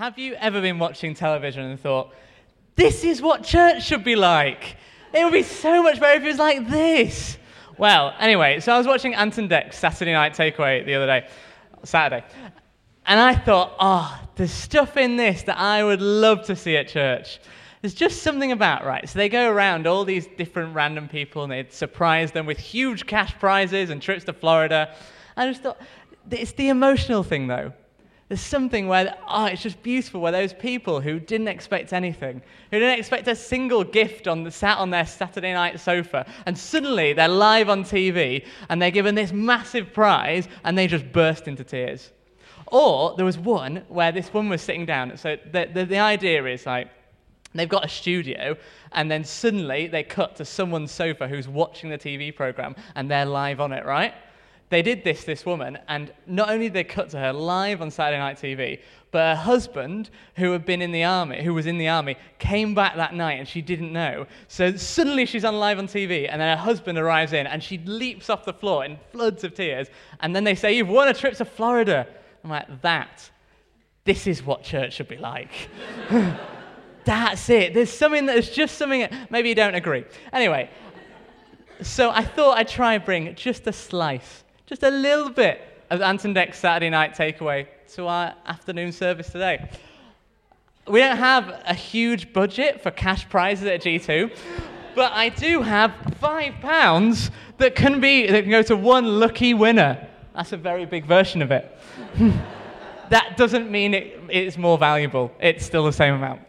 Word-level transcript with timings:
Have 0.00 0.18
you 0.18 0.32
ever 0.36 0.62
been 0.62 0.78
watching 0.78 1.12
television 1.12 1.62
and 1.62 1.78
thought, 1.78 2.14
this 2.74 3.04
is 3.04 3.20
what 3.20 3.44
church 3.44 3.84
should 3.84 4.02
be 4.02 4.16
like? 4.16 4.78
It 5.12 5.22
would 5.24 5.32
be 5.34 5.42
so 5.42 5.82
much 5.82 6.00
better 6.00 6.16
if 6.16 6.24
it 6.24 6.26
was 6.26 6.38
like 6.38 6.70
this. 6.70 7.36
Well, 7.76 8.14
anyway, 8.18 8.60
so 8.60 8.72
I 8.72 8.78
was 8.78 8.86
watching 8.86 9.14
Ant 9.14 9.36
and 9.36 9.50
Dec's 9.50 9.76
Saturday 9.76 10.14
Night 10.14 10.32
Takeaway 10.32 10.86
the 10.86 10.94
other 10.94 11.04
day, 11.04 11.28
Saturday, 11.82 12.24
and 13.04 13.20
I 13.20 13.34
thought, 13.34 13.76
oh, 13.78 14.18
there's 14.36 14.50
stuff 14.50 14.96
in 14.96 15.16
this 15.16 15.42
that 15.42 15.58
I 15.58 15.84
would 15.84 16.00
love 16.00 16.46
to 16.46 16.56
see 16.56 16.78
at 16.78 16.88
church. 16.88 17.38
There's 17.82 17.92
just 17.92 18.22
something 18.22 18.52
about, 18.52 18.86
right? 18.86 19.06
So 19.06 19.18
they 19.18 19.28
go 19.28 19.50
around 19.50 19.86
all 19.86 20.06
these 20.06 20.28
different 20.38 20.74
random 20.74 21.08
people 21.08 21.42
and 21.42 21.52
they 21.52 21.66
surprise 21.68 22.32
them 22.32 22.46
with 22.46 22.56
huge 22.56 23.06
cash 23.06 23.38
prizes 23.38 23.90
and 23.90 24.00
trips 24.00 24.24
to 24.24 24.32
Florida. 24.32 24.94
I 25.36 25.46
just 25.46 25.60
thought, 25.60 25.78
it's 26.30 26.52
the 26.52 26.70
emotional 26.70 27.22
thing 27.22 27.48
though. 27.48 27.74
There's 28.30 28.40
something 28.40 28.86
where, 28.86 29.16
oh, 29.26 29.46
it's 29.46 29.60
just 29.60 29.82
beautiful 29.82 30.20
where 30.20 30.30
those 30.30 30.52
people 30.52 31.00
who 31.00 31.18
didn't 31.18 31.48
expect 31.48 31.92
anything, 31.92 32.40
who 32.70 32.78
didn't 32.78 33.00
expect 33.00 33.26
a 33.26 33.34
single 33.34 33.82
gift 33.82 34.28
on 34.28 34.44
the, 34.44 34.52
sat 34.52 34.78
on 34.78 34.90
their 34.90 35.04
Saturday 35.04 35.52
night 35.52 35.80
sofa, 35.80 36.24
and 36.46 36.56
suddenly 36.56 37.12
they're 37.12 37.26
live 37.26 37.68
on 37.68 37.82
TV 37.82 38.46
and 38.68 38.80
they're 38.80 38.92
given 38.92 39.16
this 39.16 39.32
massive 39.32 39.92
prize 39.92 40.46
and 40.62 40.78
they 40.78 40.86
just 40.86 41.10
burst 41.10 41.48
into 41.48 41.64
tears. 41.64 42.12
Or 42.68 43.16
there 43.16 43.24
was 43.24 43.36
one 43.36 43.82
where 43.88 44.12
this 44.12 44.32
woman 44.32 44.50
was 44.50 44.62
sitting 44.62 44.86
down. 44.86 45.16
So 45.16 45.36
the, 45.50 45.68
the, 45.74 45.84
the 45.84 45.98
idea 45.98 46.46
is 46.46 46.66
like, 46.66 46.88
they've 47.52 47.68
got 47.68 47.84
a 47.84 47.88
studio, 47.88 48.56
and 48.92 49.10
then 49.10 49.24
suddenly 49.24 49.88
they 49.88 50.04
cut 50.04 50.36
to 50.36 50.44
someone's 50.44 50.92
sofa 50.92 51.26
who's 51.26 51.48
watching 51.48 51.90
the 51.90 51.98
TV 51.98 52.32
program 52.32 52.76
and 52.94 53.10
they're 53.10 53.26
live 53.26 53.58
on 53.60 53.72
it, 53.72 53.84
right? 53.84 54.14
They 54.70 54.82
did 54.82 55.02
this, 55.02 55.24
this 55.24 55.44
woman, 55.44 55.78
and 55.88 56.12
not 56.28 56.48
only 56.48 56.66
did 56.66 56.74
they 56.74 56.84
cut 56.84 57.10
to 57.10 57.18
her 57.18 57.32
live 57.32 57.82
on 57.82 57.90
Saturday 57.90 58.20
Night 58.20 58.36
TV, 58.36 58.80
but 59.10 59.18
her 59.18 59.42
husband, 59.42 60.10
who 60.36 60.52
had 60.52 60.64
been 60.64 60.80
in 60.80 60.92
the 60.92 61.02
army, 61.02 61.42
who 61.42 61.52
was 61.52 61.66
in 61.66 61.76
the 61.76 61.88
army, 61.88 62.16
came 62.38 62.72
back 62.72 62.94
that 62.94 63.12
night 63.12 63.40
and 63.40 63.48
she 63.48 63.62
didn't 63.62 63.92
know. 63.92 64.28
So 64.46 64.76
suddenly 64.76 65.26
she's 65.26 65.44
on 65.44 65.58
live 65.58 65.80
on 65.80 65.88
TV, 65.88 66.28
and 66.30 66.40
then 66.40 66.56
her 66.56 66.62
husband 66.62 66.98
arrives 66.98 67.32
in, 67.32 67.48
and 67.48 67.60
she 67.60 67.78
leaps 67.78 68.30
off 68.30 68.44
the 68.44 68.52
floor 68.52 68.84
in 68.84 68.96
floods 69.10 69.42
of 69.42 69.54
tears. 69.54 69.88
And 70.20 70.36
then 70.36 70.44
they 70.44 70.54
say, 70.54 70.72
You've 70.76 70.88
won 70.88 71.08
a 71.08 71.14
trip 71.14 71.34
to 71.38 71.44
Florida. 71.44 72.06
I'm 72.44 72.50
like, 72.50 72.80
That, 72.82 73.28
this 74.04 74.28
is 74.28 74.44
what 74.44 74.62
church 74.62 74.92
should 74.92 75.08
be 75.08 75.16
like. 75.16 75.50
That's 77.04 77.50
it. 77.50 77.74
There's 77.74 77.90
something 77.90 78.26
that 78.26 78.36
is 78.36 78.50
just 78.50 78.78
something, 78.78 79.00
that 79.00 79.32
maybe 79.32 79.48
you 79.48 79.56
don't 79.56 79.74
agree. 79.74 80.04
Anyway, 80.32 80.70
so 81.82 82.10
I 82.10 82.22
thought 82.22 82.56
I'd 82.56 82.68
try 82.68 82.94
and 82.94 83.04
bring 83.04 83.34
just 83.34 83.66
a 83.66 83.72
slice 83.72 84.44
just 84.70 84.84
a 84.84 84.90
little 84.90 85.30
bit 85.30 85.60
of 85.90 86.00
Ant 86.00 86.24
and 86.24 86.32
Dec's 86.32 86.56
Saturday 86.56 86.90
night 86.90 87.16
takeaway 87.16 87.66
to 87.94 88.06
our 88.06 88.32
afternoon 88.46 88.92
service 88.92 89.28
today. 89.28 89.68
We 90.86 91.00
don't 91.00 91.16
have 91.16 91.60
a 91.66 91.74
huge 91.74 92.32
budget 92.32 92.80
for 92.80 92.92
cash 92.92 93.28
prizes 93.28 93.66
at 93.66 93.82
G2, 93.82 94.32
but 94.94 95.10
I 95.10 95.30
do 95.30 95.62
have 95.62 95.92
five 96.20 96.54
pounds 96.60 97.32
that 97.58 97.74
can 97.74 98.00
be 98.00 98.28
that 98.28 98.42
can 98.42 98.50
go 98.52 98.62
to 98.62 98.76
one 98.76 99.18
lucky 99.18 99.54
winner. 99.54 100.06
That's 100.36 100.52
a 100.52 100.56
very 100.56 100.86
big 100.86 101.04
version 101.04 101.42
of 101.42 101.50
it. 101.50 101.76
that 103.10 103.36
doesn't 103.36 103.72
mean 103.72 103.92
it, 103.92 104.20
it's 104.28 104.56
more 104.56 104.78
valuable. 104.78 105.32
It's 105.40 105.66
still 105.66 105.84
the 105.84 105.92
same 105.92 106.14
amount. 106.14 106.42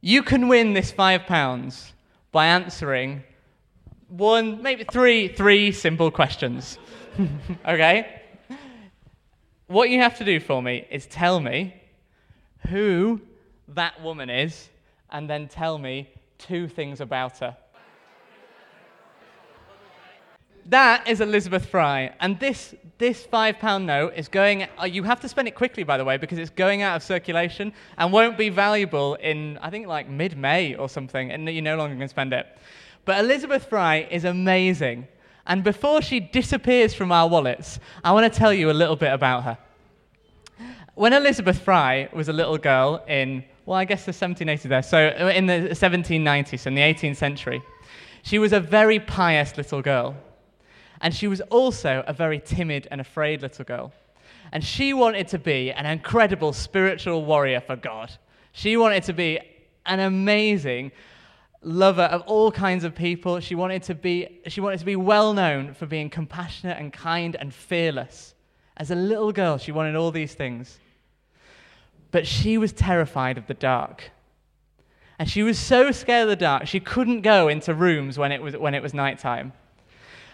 You 0.00 0.20
can 0.24 0.48
win 0.48 0.72
this 0.72 0.90
five 0.90 1.26
pounds 1.26 1.92
by 2.32 2.46
answering 2.46 3.22
one, 4.08 4.62
maybe 4.62 4.84
three, 4.84 5.28
three 5.28 5.72
simple 5.72 6.10
questions. 6.10 6.78
okay? 7.68 8.22
What 9.66 9.90
you 9.90 10.00
have 10.00 10.16
to 10.18 10.24
do 10.24 10.38
for 10.38 10.62
me 10.62 10.86
is 10.90 11.06
tell 11.06 11.40
me 11.40 11.74
who 12.68 13.20
that 13.68 14.00
woman 14.02 14.30
is 14.30 14.68
and 15.10 15.28
then 15.28 15.48
tell 15.48 15.78
me 15.78 16.08
two 16.38 16.68
things 16.68 17.00
about 17.00 17.38
her. 17.38 17.56
That 20.68 21.06
is 21.06 21.20
Elizabeth 21.20 21.66
Fry. 21.66 22.12
And 22.18 22.40
this, 22.40 22.74
this 22.98 23.24
five 23.24 23.58
pound 23.58 23.86
note 23.86 24.14
is 24.16 24.26
going, 24.26 24.66
uh, 24.80 24.84
you 24.84 25.04
have 25.04 25.20
to 25.20 25.28
spend 25.28 25.46
it 25.46 25.54
quickly, 25.54 25.84
by 25.84 25.96
the 25.96 26.04
way, 26.04 26.16
because 26.16 26.38
it's 26.38 26.50
going 26.50 26.82
out 26.82 26.96
of 26.96 27.02
circulation 27.04 27.72
and 27.98 28.12
won't 28.12 28.36
be 28.36 28.48
valuable 28.48 29.14
in, 29.14 29.58
I 29.58 29.70
think, 29.70 29.86
like 29.86 30.08
mid 30.08 30.36
May 30.36 30.74
or 30.74 30.88
something, 30.88 31.30
and 31.30 31.48
you're 31.48 31.62
no 31.62 31.76
longer 31.76 31.94
going 31.94 32.06
to 32.06 32.08
spend 32.08 32.32
it. 32.32 32.46
But 33.06 33.20
Elizabeth 33.24 33.64
Fry 33.66 34.06
is 34.10 34.24
amazing. 34.24 35.08
And 35.46 35.62
before 35.62 36.02
she 36.02 36.18
disappears 36.20 36.92
from 36.92 37.12
our 37.12 37.28
wallets, 37.28 37.78
I 38.02 38.12
want 38.12 38.30
to 38.30 38.38
tell 38.38 38.52
you 38.52 38.70
a 38.70 38.72
little 38.72 38.96
bit 38.96 39.12
about 39.12 39.44
her. 39.44 39.58
When 40.96 41.12
Elizabeth 41.12 41.60
Fry 41.60 42.08
was 42.12 42.28
a 42.28 42.32
little 42.32 42.58
girl 42.58 43.02
in, 43.06 43.44
well, 43.64 43.78
I 43.78 43.84
guess 43.84 44.04
the 44.04 44.12
1780s 44.12 44.62
there, 44.62 44.82
so 44.82 45.08
in 45.28 45.46
the 45.46 45.68
1790s, 45.70 46.60
so 46.60 46.68
in 46.68 46.74
the 46.74 46.82
18th 46.82 47.16
century, 47.16 47.62
she 48.22 48.40
was 48.40 48.52
a 48.52 48.58
very 48.58 48.98
pious 48.98 49.56
little 49.56 49.82
girl. 49.82 50.16
And 51.00 51.14
she 51.14 51.28
was 51.28 51.40
also 51.42 52.02
a 52.08 52.12
very 52.12 52.40
timid 52.40 52.88
and 52.90 53.00
afraid 53.00 53.42
little 53.42 53.64
girl. 53.64 53.92
And 54.50 54.64
she 54.64 54.94
wanted 54.94 55.28
to 55.28 55.38
be 55.38 55.70
an 55.70 55.86
incredible 55.86 56.52
spiritual 56.52 57.24
warrior 57.24 57.60
for 57.60 57.76
God. 57.76 58.10
She 58.50 58.76
wanted 58.76 59.04
to 59.04 59.12
be 59.12 59.38
an 59.84 60.00
amazing 60.00 60.90
lover 61.66 62.02
of 62.02 62.22
all 62.22 62.52
kinds 62.52 62.84
of 62.84 62.94
people. 62.94 63.40
She 63.40 63.54
wanted 63.54 63.82
to 63.84 63.94
be, 63.94 64.40
she 64.46 64.60
wanted 64.60 64.78
to 64.78 64.86
be 64.86 64.96
well 64.96 65.34
known 65.34 65.74
for 65.74 65.86
being 65.86 66.08
compassionate 66.08 66.78
and 66.78 66.92
kind 66.92 67.36
and 67.36 67.52
fearless. 67.52 68.34
As 68.76 68.90
a 68.90 68.94
little 68.94 69.32
girl, 69.32 69.58
she 69.58 69.72
wanted 69.72 69.96
all 69.96 70.10
these 70.10 70.34
things. 70.34 70.78
But 72.12 72.26
she 72.26 72.56
was 72.56 72.72
terrified 72.72 73.36
of 73.36 73.46
the 73.48 73.54
dark. 73.54 74.10
And 75.18 75.28
she 75.28 75.42
was 75.42 75.58
so 75.58 75.90
scared 75.90 76.24
of 76.24 76.28
the 76.28 76.36
dark, 76.36 76.66
she 76.66 76.78
couldn't 76.78 77.22
go 77.22 77.48
into 77.48 77.74
rooms 77.74 78.18
when 78.18 78.32
it 78.32 78.40
was, 78.40 78.56
when 78.56 78.74
it 78.74 78.82
was 78.82 78.94
nighttime. 78.94 79.52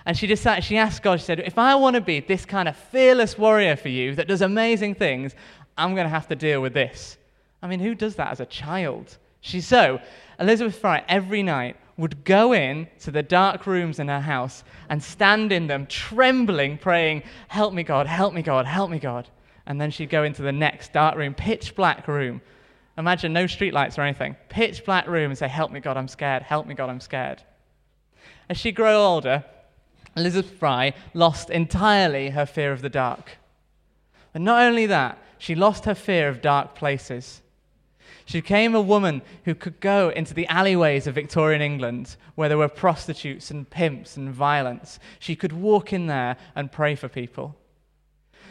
And 0.05 0.19
she 0.19 0.27
decided, 0.27 0.65
she 0.65 0.77
asked 0.77 1.03
God, 1.03 1.21
she 1.21 1.25
said, 1.25 1.41
if 1.41 1.57
I 1.57 1.77
want 1.77 1.95
to 1.95 2.01
be 2.01 2.21
this 2.21 2.45
kind 2.45 2.69
of 2.69 2.77
fearless 2.77 3.39
warrior 3.39 3.77
for 3.77 3.89
you 3.89 4.17
that 4.17 4.27
does 4.27 4.43
amazing 4.43 4.97
things, 4.97 5.35
I'm 5.79 5.95
going 5.95 6.05
to 6.05 6.11
have 6.11 6.27
to 6.29 6.35
deal 6.35 6.61
with 6.61 6.75
this. 6.75 7.17
I 7.63 7.69
mean, 7.69 7.79
who 7.79 7.95
does 7.95 8.17
that 8.17 8.33
as 8.33 8.41
a 8.41 8.47
child? 8.47 9.17
She 9.43 9.61
so 9.61 10.01
Elizabeth 10.41 10.79
Fry 10.79 11.05
every 11.09 11.43
night 11.43 11.77
would 11.99 12.25
go 12.25 12.55
in 12.55 12.89
to 13.01 13.11
the 13.11 13.23
dark 13.23 13.67
rooms 13.67 13.99
in 13.99 14.09
her 14.09 14.21
house 14.21 14.65
and 14.89 15.03
stand 15.03 15.53
in 15.53 15.67
them, 15.67 15.87
trembling, 15.87 16.79
praying, 16.79 17.23
Help 17.49 17.75
me, 17.75 17.83
God, 17.83 18.07
help 18.07 18.33
me, 18.33 18.41
God, 18.41 18.65
help 18.65 18.91
me, 18.91 18.99
God. 18.99 19.29
And 19.67 19.81
then 19.81 19.91
she'd 19.91 20.09
go 20.09 20.25
into 20.25 20.43
the 20.43 20.53
next 20.53 20.93
dark 20.93 21.17
room, 21.17 21.35
pitch 21.35 21.77
black 21.77 22.09
room. 22.09 22.41
Imagine 22.97 23.33
no 23.33 23.45
streetlights 23.45 23.99
or 23.99 24.03
anything. 24.03 24.37
Pitch 24.49 24.85
black 24.85 25.07
room 25.07 25.31
and 25.31 25.39
say, 25.39 25.49
Help 25.49 25.71
me, 25.71 25.81
God, 25.81 25.97
I'm 25.97 26.09
scared. 26.09 26.43
Help 26.43 26.67
me, 26.67 26.75
God, 26.75 26.89
I'm 26.89 27.01
scared. 27.01 27.43
As 28.49 28.57
she 28.57 28.73
grew 28.73 28.87
older, 28.87 29.45
Elizabeth 30.17 30.59
Fry 30.59 30.95
lost 31.15 31.51
entirely 31.51 32.31
her 32.31 32.47
fear 32.47 32.73
of 32.73 32.81
the 32.81 32.89
dark. 32.89 33.39
And 34.35 34.45
not 34.45 34.63
only 34.63 34.87
that, 34.87 35.19
she 35.39 35.55
lost 35.55 35.85
her 35.85 35.95
fear 35.95 36.29
of 36.29 36.41
dark 36.41 36.75
places. 36.75 37.42
She 38.25 38.41
became 38.41 38.75
a 38.75 38.81
woman 38.81 39.23
who 39.45 39.55
could 39.55 39.81
go 39.81 40.11
into 40.11 40.35
the 40.35 40.47
alleyways 40.47 41.07
of 41.07 41.15
Victorian 41.15 41.63
England 41.63 42.17
where 42.35 42.49
there 42.49 42.59
were 42.59 42.69
prostitutes 42.69 43.51
and 43.51 43.69
pimps 43.69 44.17
and 44.17 44.31
violence. 44.31 44.99
She 45.19 45.37
could 45.37 45.53
walk 45.53 45.93
in 45.93 46.07
there 46.07 46.37
and 46.55 46.71
pray 46.73 46.95
for 46.95 47.09
people. 47.09 47.57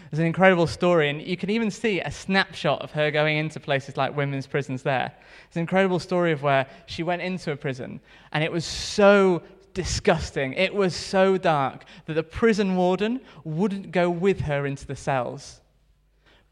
There's 0.09 0.19
an 0.19 0.25
incredible 0.25 0.67
story, 0.67 1.09
and 1.09 1.21
you 1.21 1.37
can 1.37 1.49
even 1.49 1.71
see 1.71 2.01
a 2.01 2.11
snapshot 2.11 2.81
of 2.81 2.91
her 2.91 3.11
going 3.11 3.37
into 3.37 3.61
places 3.61 3.95
like 3.95 4.15
women's 4.15 4.45
prisons 4.45 4.83
there. 4.83 5.13
It's 5.47 5.55
an 5.55 5.61
incredible 5.61 5.99
story 5.99 6.33
of 6.33 6.43
where 6.43 6.67
she 6.85 7.01
went 7.01 7.21
into 7.21 7.53
a 7.53 7.55
prison, 7.55 8.01
and 8.33 8.43
it 8.43 8.51
was 8.51 8.65
so 8.65 9.41
disgusting, 9.73 10.51
it 10.53 10.73
was 10.75 10.93
so 10.93 11.37
dark 11.37 11.85
that 12.07 12.13
the 12.15 12.23
prison 12.23 12.75
warden 12.75 13.21
wouldn't 13.45 13.91
go 13.91 14.09
with 14.09 14.41
her 14.41 14.65
into 14.65 14.85
the 14.85 14.97
cells. 14.97 15.61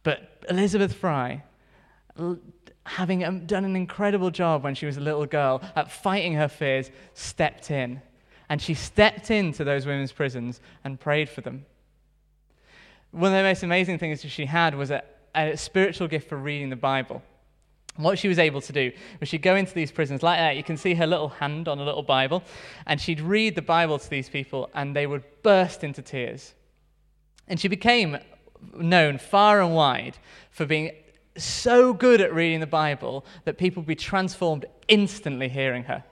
But 0.03 0.41
Elizabeth 0.49 0.93
Fry 0.93 1.43
having 2.89 3.23
um, 3.23 3.45
done 3.45 3.65
an 3.65 3.75
incredible 3.75 4.31
job 4.31 4.63
when 4.63 4.73
she 4.73 4.87
was 4.87 4.97
a 4.97 4.99
little 4.99 5.25
girl 5.25 5.61
at 5.75 5.91
fighting 5.91 6.33
her 6.33 6.47
fears, 6.47 6.89
stepped 7.13 7.69
in. 7.69 8.01
And 8.49 8.59
she 8.59 8.73
stepped 8.73 9.29
into 9.29 9.63
those 9.63 9.85
women's 9.85 10.11
prisons 10.11 10.59
and 10.83 10.99
prayed 10.99 11.29
for 11.29 11.41
them. 11.41 11.65
One 13.11 13.31
of 13.31 13.37
the 13.37 13.43
most 13.43 13.61
amazing 13.61 13.99
things 13.99 14.23
that 14.23 14.29
she 14.29 14.45
had 14.45 14.73
was 14.73 14.89
a, 14.89 15.03
a 15.35 15.55
spiritual 15.55 16.07
gift 16.07 16.27
for 16.29 16.37
reading 16.37 16.69
the 16.69 16.75
Bible. 16.75 17.21
what 17.97 18.17
she 18.17 18.27
was 18.27 18.39
able 18.39 18.61
to 18.61 18.73
do 18.73 18.91
was 19.19 19.29
she'd 19.29 19.43
go 19.43 19.55
into 19.55 19.73
these 19.73 19.91
prisons 19.91 20.23
like 20.23 20.39
that. 20.39 20.57
You 20.57 20.63
can 20.63 20.77
see 20.77 20.95
her 20.95 21.05
little 21.05 21.29
hand 21.29 21.67
on 21.67 21.77
a 21.77 21.83
little 21.83 22.03
Bible, 22.03 22.43
and 22.87 22.99
she'd 22.99 23.21
read 23.21 23.53
the 23.53 23.61
Bible 23.61 23.99
to 23.99 24.09
these 24.09 24.29
people, 24.29 24.69
and 24.73 24.95
they 24.95 25.05
would 25.05 25.23
burst 25.43 25.83
into 25.83 26.01
tears. 26.01 26.55
And 27.47 27.59
she 27.59 27.67
became 27.67 28.17
known 28.73 29.19
far 29.19 29.61
and 29.61 29.75
wide 29.75 30.17
for 30.49 30.65
being 30.65 30.91
so 31.43 31.93
good 31.93 32.21
at 32.21 32.33
reading 32.33 32.59
the 32.59 32.67
Bible 32.67 33.25
that 33.45 33.57
people 33.57 33.81
would 33.81 33.87
be 33.87 33.95
transformed 33.95 34.65
instantly 34.87 35.49
hearing 35.49 35.83
her. 35.83 36.03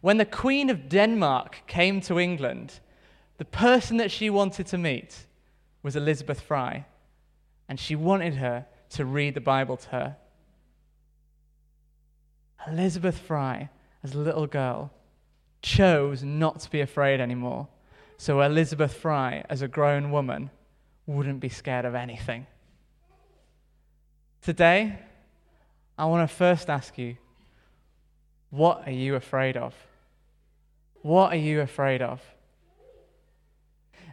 When 0.00 0.18
the 0.18 0.26
Queen 0.26 0.70
of 0.70 0.88
Denmark 0.88 1.62
came 1.66 2.00
to 2.02 2.18
England, 2.18 2.80
the 3.38 3.44
person 3.44 3.96
that 3.96 4.10
she 4.10 4.30
wanted 4.30 4.66
to 4.68 4.78
meet 4.78 5.26
was 5.82 5.96
Elizabeth 5.96 6.40
Fry, 6.40 6.86
and 7.68 7.80
she 7.80 7.96
wanted 7.96 8.34
her 8.34 8.66
to 8.90 9.04
read 9.04 9.34
the 9.34 9.40
Bible 9.40 9.76
to 9.76 9.88
her. 9.88 10.16
Elizabeth 12.66 13.18
Fry, 13.18 13.68
as 14.02 14.14
a 14.14 14.18
little 14.18 14.46
girl, 14.46 14.90
chose 15.62 16.22
not 16.22 16.60
to 16.60 16.70
be 16.70 16.80
afraid 16.80 17.20
anymore. 17.20 17.68
So 18.16 18.40
Elizabeth 18.42 18.94
Fry, 18.94 19.44
as 19.48 19.62
a 19.62 19.68
grown 19.68 20.10
woman, 20.10 20.50
wouldn't 21.06 21.40
be 21.40 21.48
scared 21.48 21.84
of 21.84 21.94
anything. 21.94 22.46
Today, 24.44 24.98
I 25.96 26.04
want 26.04 26.28
to 26.28 26.36
first 26.36 26.68
ask 26.68 26.98
you 26.98 27.16
what 28.50 28.86
are 28.86 28.92
you 28.92 29.14
afraid 29.14 29.56
of? 29.56 29.74
What 31.00 31.32
are 31.32 31.38
you 31.38 31.62
afraid 31.62 32.02
of? 32.02 32.20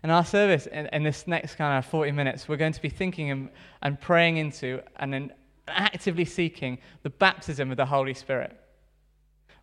In 0.05 0.09
our 0.09 0.23
service, 0.23 0.67
in, 0.67 0.85
in, 0.93 1.03
this 1.03 1.27
next 1.27 1.55
kind 1.55 1.77
of 1.77 1.85
40 1.85 2.13
minutes, 2.13 2.47
we're 2.47 2.55
going 2.55 2.71
to 2.71 2.81
be 2.81 2.87
thinking 2.87 3.29
and, 3.29 3.49
and 3.81 3.99
praying 3.99 4.37
into 4.37 4.81
and 4.95 5.11
then 5.11 5.33
actively 5.67 6.23
seeking 6.23 6.77
the 7.03 7.09
baptism 7.09 7.69
of 7.69 7.75
the 7.75 7.85
Holy 7.85 8.13
Spirit. 8.13 8.57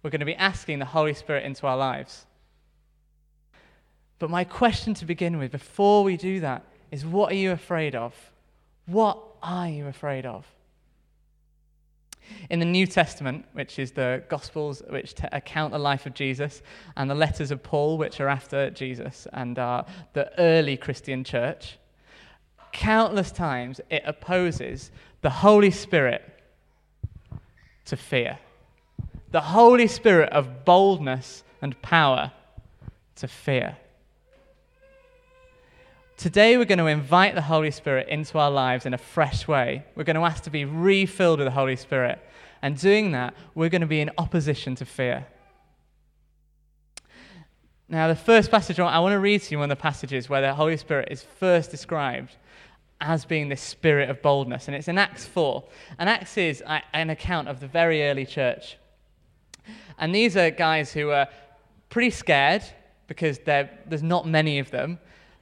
We're 0.02 0.10
going 0.10 0.20
to 0.20 0.26
be 0.26 0.36
asking 0.36 0.80
the 0.80 0.84
Holy 0.84 1.14
Spirit 1.14 1.46
into 1.46 1.66
our 1.66 1.78
lives. 1.78 2.26
But 4.18 4.28
my 4.28 4.44
question 4.44 4.92
to 4.94 5.06
begin 5.06 5.38
with, 5.38 5.50
before 5.50 6.04
we 6.04 6.18
do 6.18 6.40
that, 6.40 6.66
is 6.90 7.06
what 7.06 7.32
are 7.32 7.36
you 7.36 7.52
afraid 7.52 7.94
of? 7.94 8.14
What 8.84 9.18
are 9.42 9.68
you 9.70 9.86
afraid 9.86 10.26
of? 10.26 10.46
In 12.50 12.58
the 12.58 12.64
New 12.64 12.86
Testament, 12.86 13.44
which 13.52 13.78
is 13.78 13.92
the 13.92 14.22
Gospels 14.28 14.82
which 14.88 15.14
t- 15.14 15.26
account 15.32 15.72
the 15.72 15.78
life 15.78 16.06
of 16.06 16.14
Jesus, 16.14 16.62
and 16.96 17.10
the 17.10 17.14
letters 17.14 17.50
of 17.50 17.62
Paul, 17.62 17.98
which 17.98 18.20
are 18.20 18.28
after 18.28 18.70
Jesus 18.70 19.26
and 19.32 19.58
are 19.58 19.86
the 20.12 20.30
early 20.38 20.76
Christian 20.76 21.24
church, 21.24 21.78
countless 22.72 23.30
times 23.30 23.80
it 23.90 24.02
opposes 24.06 24.90
the 25.20 25.30
Holy 25.30 25.70
Spirit 25.70 26.22
to 27.86 27.96
fear. 27.96 28.38
The 29.30 29.40
Holy 29.40 29.86
Spirit 29.86 30.32
of 30.32 30.64
boldness 30.64 31.44
and 31.60 31.80
power 31.82 32.32
to 33.16 33.28
fear. 33.28 33.76
Today, 36.18 36.56
we're 36.56 36.64
going 36.64 36.80
to 36.80 36.86
invite 36.86 37.36
the 37.36 37.42
Holy 37.42 37.70
Spirit 37.70 38.08
into 38.08 38.38
our 38.38 38.50
lives 38.50 38.86
in 38.86 38.92
a 38.92 38.98
fresh 38.98 39.46
way. 39.46 39.84
We're 39.94 40.02
going 40.02 40.16
to 40.16 40.24
ask 40.24 40.42
to 40.42 40.50
be 40.50 40.64
refilled 40.64 41.38
with 41.38 41.46
the 41.46 41.52
Holy 41.52 41.76
Spirit. 41.76 42.18
And 42.60 42.76
doing 42.76 43.12
that, 43.12 43.34
we're 43.54 43.68
going 43.68 43.82
to 43.82 43.86
be 43.86 44.00
in 44.00 44.10
opposition 44.18 44.74
to 44.74 44.84
fear. 44.84 45.28
Now, 47.88 48.08
the 48.08 48.16
first 48.16 48.50
passage 48.50 48.80
I 48.80 48.98
want 48.98 49.12
to 49.12 49.20
read 49.20 49.42
to 49.42 49.52
you 49.52 49.60
one 49.60 49.70
of 49.70 49.78
the 49.78 49.80
passages 49.80 50.28
where 50.28 50.40
the 50.40 50.52
Holy 50.52 50.76
Spirit 50.76 51.06
is 51.12 51.22
first 51.22 51.70
described 51.70 52.34
as 53.00 53.24
being 53.24 53.48
this 53.48 53.62
spirit 53.62 54.10
of 54.10 54.20
boldness. 54.20 54.66
And 54.66 54.76
it's 54.76 54.88
in 54.88 54.98
Acts 54.98 55.24
4. 55.24 55.62
And 56.00 56.08
Acts 56.08 56.36
is 56.36 56.64
uh, 56.66 56.80
an 56.94 57.10
account 57.10 57.46
of 57.46 57.60
the 57.60 57.68
very 57.68 58.02
early 58.02 58.26
church. 58.26 58.76
And 60.00 60.12
these 60.12 60.36
are 60.36 60.50
guys 60.50 60.92
who 60.92 61.10
are 61.10 61.28
pretty 61.90 62.10
scared 62.10 62.64
because 63.06 63.38
there's 63.38 64.02
not 64.02 64.26
many 64.26 64.58
of 64.58 64.72
them. 64.72 64.98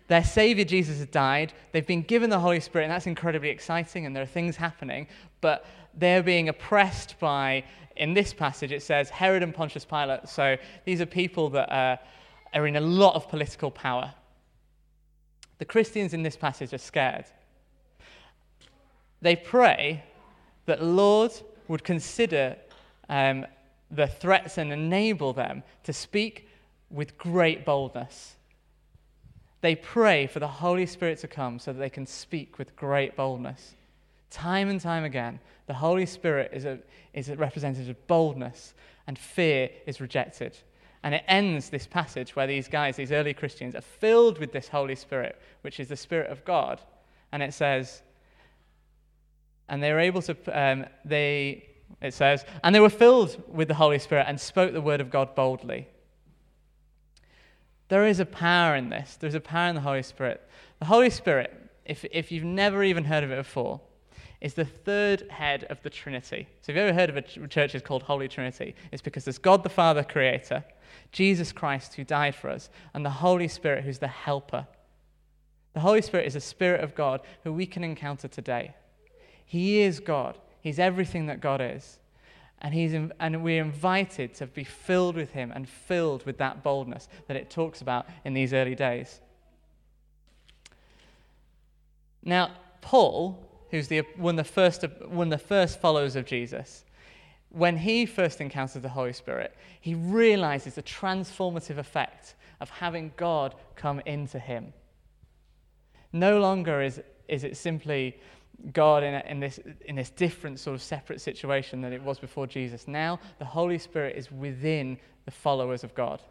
Their 0.09 0.25
Savior 0.25 0.65
Jesus 0.65 0.99
has 0.99 1.07
died. 1.07 1.53
They've 1.73 1.87
been 1.87 2.03
given 2.03 2.31
the 2.31 2.39
Holy 2.39 2.61
Spirit, 2.61 2.85
and 2.85 2.93
that's 2.93 3.07
incredibly 3.07 3.49
exciting, 3.49 4.07
and 4.07 4.15
there 4.15 4.23
are 4.23 4.27
things 4.27 4.57
happening. 4.57 5.09
But 5.41 5.67
they're 5.95 6.23
being 6.23 6.49
oppressed 6.49 7.19
by, 7.19 7.65
in 7.97 8.15
this 8.15 8.33
passage, 8.33 8.71
it 8.71 8.83
says 8.83 9.11
Herod 9.11 9.43
and 9.43 9.55
Pontius 9.55 9.85
Pilate. 9.85 10.29
So 10.29 10.57
these 10.85 11.01
are 11.01 11.07
people 11.07 11.51
that 11.51 11.73
are, 11.73 11.99
are 12.55 12.67
in 12.67 12.77
a 12.77 12.81
lot 12.81 13.17
of 13.17 13.29
political 13.29 13.71
power. 13.71 14.15
The 15.59 15.65
Christians 15.65 16.15
in 16.15 16.23
this 16.23 16.37
passage 16.37 16.73
are 16.73 16.79
scared. 16.79 17.25
They 19.23 19.35
pray 19.35 20.05
that 20.67 20.85
Lord 20.85 21.33
would 21.67 21.83
consider 21.83 22.57
um, 23.09 23.47
the 23.91 24.07
threats 24.07 24.59
and 24.59 24.73
enable 24.73 25.33
them 25.33 25.63
to 25.85 25.93
speak 25.93 26.49
with 26.91 27.19
great 27.19 27.65
boldness 27.65 28.36
they 29.67 29.75
pray 29.75 30.29
for 30.29 30.39
the 30.39 30.47
Holy 30.47 30.87
Spirit 30.87 31.19
to 31.19 31.27
come 31.27 31.59
so 31.59 31.73
that 31.73 31.81
they 31.81 31.91
can 31.91 32.07
speak 32.07 32.57
with 32.57 32.77
great 32.77 33.17
boldness. 33.17 33.75
Time 34.31 34.69
and 34.69 34.81
time 34.81 35.03
again, 35.03 35.41
the 35.67 35.75
Holy 35.75 36.07
Spirit 36.07 36.53
is 36.55 36.65
a, 36.65 36.79
is 37.15 37.31
a 37.31 37.35
representative 37.35 37.89
of 37.89 38.07
boldness, 38.07 38.75
and 39.09 39.19
fear 39.19 39.69
is 39.85 40.01
rejected. 40.01 40.57
And 41.03 41.17
it 41.17 41.25
ends 41.27 41.69
this 41.69 41.85
passage 41.85 42.37
where 42.37 42.47
these 42.47 42.69
guys, 42.69 42.95
these 42.95 43.11
early 43.11 43.35
Christians, 43.35 43.75
are 43.75 43.81
filled 43.81 44.39
with 44.39 44.53
this 44.53 44.69
Holy 44.69 44.95
Spirit, 44.95 45.37
which 45.63 45.81
is 45.81 45.89
the 45.89 45.97
Spirit 45.97 46.31
of 46.31 46.45
God. 46.45 46.81
And 47.33 47.43
it 47.43 47.53
says, 47.53 48.03
and 49.69 49.83
they 49.83 49.93
were 49.93 49.99
able 49.99 50.23
to, 50.23 50.37
um, 50.53 50.87
they, 51.05 51.67
it 52.01 52.15
says, 52.15 52.45
and 52.63 52.73
they 52.73 52.79
were 52.79 52.89
filled 52.89 53.43
with 53.49 53.67
the 53.67 53.75
Holy 53.75 53.99
Spirit 53.99 54.27
and 54.29 54.41
spoke 54.41 54.73
the 54.73 54.81
word 54.81 55.01
of 55.01 55.11
God 55.11 55.35
boldly. 55.35 55.89
There 57.89 58.07
is 58.07 58.21
a 58.21 58.27
power 58.27 58.75
in 58.75 58.89
this. 58.89 59.17
There's 59.17 59.35
a 59.35 59.41
power 59.41 59.69
in 59.69 59.75
the 59.75 59.81
Holy 59.81 60.03
Spirit. 60.03 60.43
The 60.81 60.87
Holy 60.87 61.11
Spirit, 61.11 61.71
if, 61.85 62.05
if 62.11 62.33
you've 62.33 62.45
never 62.45 62.83
even 62.83 63.05
heard 63.05 63.25
of 63.25 63.31
it 63.31 63.37
before, 63.37 63.81
is 64.41 64.55
the 64.55 64.65
third 64.65 65.23
head 65.31 65.65
of 65.65 65.83
the 65.83 65.91
Trinity. 65.91 66.47
So 66.61 66.73
if 66.73 66.77
you've 66.77 66.89
ever 66.89 66.93
heard 66.93 67.11
of 67.11 67.17
a 67.17 67.49
church 67.49 67.75
is 67.75 67.83
called 67.83 68.03
Holy 68.03 68.29
Trinity, 68.29 68.75
it's 68.93 69.03
because 69.03 69.25
there's 69.25 69.39
God 69.39 69.63
the 69.63 69.69
Father, 69.69 70.03
creator, 70.03 70.65
Jesus 71.13 71.53
Christ, 71.53 71.95
who 71.95 72.05
died 72.05 72.35
for 72.35 72.51
us, 72.51 72.69
and 72.93 73.05
the 73.05 73.11
Holy 73.11 73.49
Spirit, 73.49 73.85
who's 73.85 73.99
the 73.99 74.09
helper. 74.09 74.67
The 75.73 75.81
Holy 75.81 76.03
Spirit 76.03 76.27
is 76.27 76.37
a 76.37 76.41
Spirit 76.41 76.83
of 76.83 76.95
God 76.95 77.21
who 77.45 77.53
we 77.53 77.67
can 77.67 77.85
encounter 77.85 78.29
today. 78.29 78.75
He 79.45 79.81
is 79.81 80.01
God, 80.01 80.39
He's 80.61 80.79
everything 80.79 81.27
that 81.27 81.41
God 81.41 81.61
is. 81.61 81.99
And, 82.63 82.73
he's, 82.73 82.95
and 82.95 83.45
we're 83.45 83.63
invited 83.63 84.35
to 84.35 84.47
be 84.47 84.65
filled 84.65 85.15
with 85.15 85.33
him 85.33 85.53
and 85.55 85.69
filled 85.69 86.25
with 86.25 86.39
that 86.39 86.63
boldness 86.63 87.09
that 87.29 87.37
it 87.37 87.51
talks 87.51 87.81
about 87.81 88.07
in 88.25 88.35
these 88.35 88.53
early 88.53 88.75
days. 88.75 89.21
Now, 92.23 92.51
Paul, 92.81 93.39
who's 93.71 93.89
the, 93.89 94.01
one, 94.17 94.39
of 94.39 94.47
the 94.47 94.53
first, 94.53 94.85
one 95.07 95.33
of 95.33 95.39
the 95.39 95.47
first 95.47 95.81
followers 95.81 96.17
of 96.17 96.25
Jesus, 96.25 96.85
when 97.51 97.77
he 97.77 98.05
first 98.05 98.41
encounters 98.41 98.83
the 98.83 98.89
Holy 98.89 99.13
Spirit, 99.13 99.55
he 99.81 99.95
realizes 99.95 100.75
the 100.75 100.83
transformative 100.83 101.79
effect 101.79 102.35
of 102.61 102.71
having 102.71 103.13
God 103.17 103.55
come 103.77 104.01
into 104.07 104.39
him. 104.39 104.73
No 106.13 106.41
longer 106.41 106.83
is, 106.83 107.01
is 107.29 107.45
it 107.45 107.57
simply 107.57 108.19
God 108.73 109.03
in, 109.03 109.15
a, 109.15 109.23
in, 109.29 109.41
this, 109.41 109.61
in 109.85 109.97
this 109.97 110.11
different 110.11 110.59
sort 110.59 110.75
of 110.75 110.83
separate 110.83 111.21
situation 111.21 111.81
than 111.81 111.93
it 111.93 112.03
was 112.03 112.19
before 112.19 112.47
Jesus. 112.47 112.89
Now 112.89 113.21
the 113.39 113.45
Holy 113.45 113.79
Spirit 113.79 114.17
is 114.17 114.31
within 114.31 114.99
the 115.25 115.31
followers 115.31 115.85
of 115.85 115.95
God. 115.95 116.23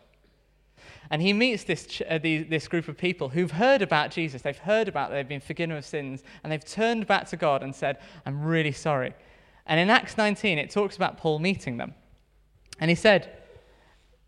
And 1.10 1.22
he 1.22 1.34
meets 1.34 1.64
this, 1.64 2.02
uh, 2.10 2.18
the, 2.18 2.44
this 2.44 2.68
group 2.68 2.88
of 2.88 2.98
people 2.98 3.30
who've 3.30 3.52
heard 3.52 3.82
about 3.82 4.12
Jesus. 4.12 4.42
They've 4.42 4.58
heard 4.58 4.88
about 4.88 5.12
they've 5.12 5.28
been 5.28 5.40
forgiven 5.40 5.76
of 5.76 5.86
sins, 5.86 6.24
and 6.44 6.52
they've 6.52 6.66
turned 6.66 7.08
back 7.08 7.28
to 7.30 7.38
God 7.38 7.64
and 7.64 7.76
said, 7.76 8.00
I'm 8.26 8.44
really 8.44 8.72
sorry. 8.72 9.14
And 9.66 9.80
in 9.80 9.90
Acts 9.90 10.18
19, 10.18 10.58
it 10.58 10.70
talks 10.70 10.96
about 10.96 11.18
Paul 11.18 11.40
meeting 11.40 11.78
them. 11.78 11.94
And 12.80 12.90
he 12.90 12.96
said, 12.96 13.32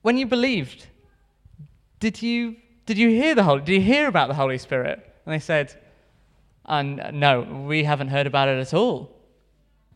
When 0.01 0.17
you 0.17 0.25
believed, 0.25 0.88
did 2.00 2.22
you, 2.22 2.55
did 2.86 2.98
you 2.98 3.10
hear 3.10 3.36
the 3.36 3.43
Holy, 3.43 3.62
did 3.62 3.74
you 3.74 3.81
hear 3.81 4.07
about 4.07 4.27
the 4.27 4.36
Holy 4.36 4.57
Spirit? 4.57 5.00
And 5.25 5.33
they 5.33 5.39
said, 5.39 5.79
and 6.67 7.01
no, 7.13 7.41
we 7.41 7.83
haven't 7.83 8.09
heard 8.09 8.27
about 8.27 8.50
it 8.50 8.59
at 8.59 8.74
all. 8.74 9.15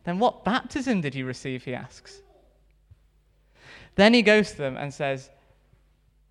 Then 0.04 0.18
what 0.18 0.44
baptism 0.44 1.00
did 1.00 1.14
you 1.14 1.26
receive? 1.26 1.64
He 1.64 1.74
asks. 1.74 2.22
Then 3.94 4.14
he 4.14 4.22
goes 4.22 4.52
to 4.52 4.56
them 4.56 4.76
and 4.76 4.92
says, 4.92 5.30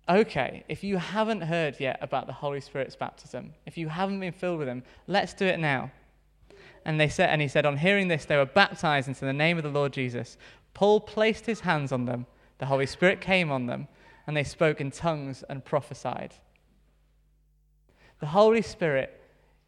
Okay, 0.08 0.64
if 0.68 0.82
you 0.82 0.96
haven't 0.96 1.42
heard 1.42 1.78
yet 1.78 1.98
about 2.00 2.26
the 2.26 2.32
Holy 2.32 2.60
Spirit's 2.60 2.96
baptism, 2.96 3.54
if 3.66 3.78
you 3.78 3.88
haven't 3.88 4.18
been 4.18 4.32
filled 4.32 4.58
with 4.58 4.68
him, 4.68 4.82
let's 5.06 5.32
do 5.32 5.46
it 5.46 5.60
now. 5.60 5.92
And, 6.84 6.98
they 6.98 7.08
said, 7.08 7.30
and 7.30 7.40
he 7.40 7.46
said, 7.46 7.64
On 7.64 7.76
hearing 7.76 8.08
this, 8.08 8.24
they 8.24 8.36
were 8.36 8.44
baptized 8.44 9.06
into 9.06 9.24
the 9.24 9.32
name 9.32 9.56
of 9.56 9.62
the 9.62 9.70
Lord 9.70 9.92
Jesus. 9.92 10.36
Paul 10.74 11.00
placed 11.00 11.46
his 11.46 11.60
hands 11.60 11.92
on 11.92 12.06
them, 12.06 12.26
the 12.58 12.66
Holy 12.66 12.86
Spirit 12.86 13.20
came 13.20 13.52
on 13.52 13.66
them, 13.66 13.86
and 14.26 14.36
they 14.36 14.44
spoke 14.44 14.80
in 14.80 14.90
tongues 14.90 15.44
and 15.48 15.64
prophesied. 15.64 16.34
The 18.18 18.26
Holy 18.26 18.62
Spirit 18.62 19.21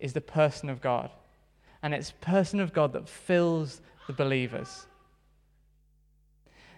is 0.05 0.13
the 0.13 0.21
person 0.21 0.69
of 0.69 0.83
God. 0.83 1.11
And 1.83 1.95
it's 1.95 2.13
person 2.21 2.61
of 2.61 2.75
God 2.75 2.93
that 2.93 3.09
fills 3.09 3.81
the 4.07 4.13
believers. 4.13 4.87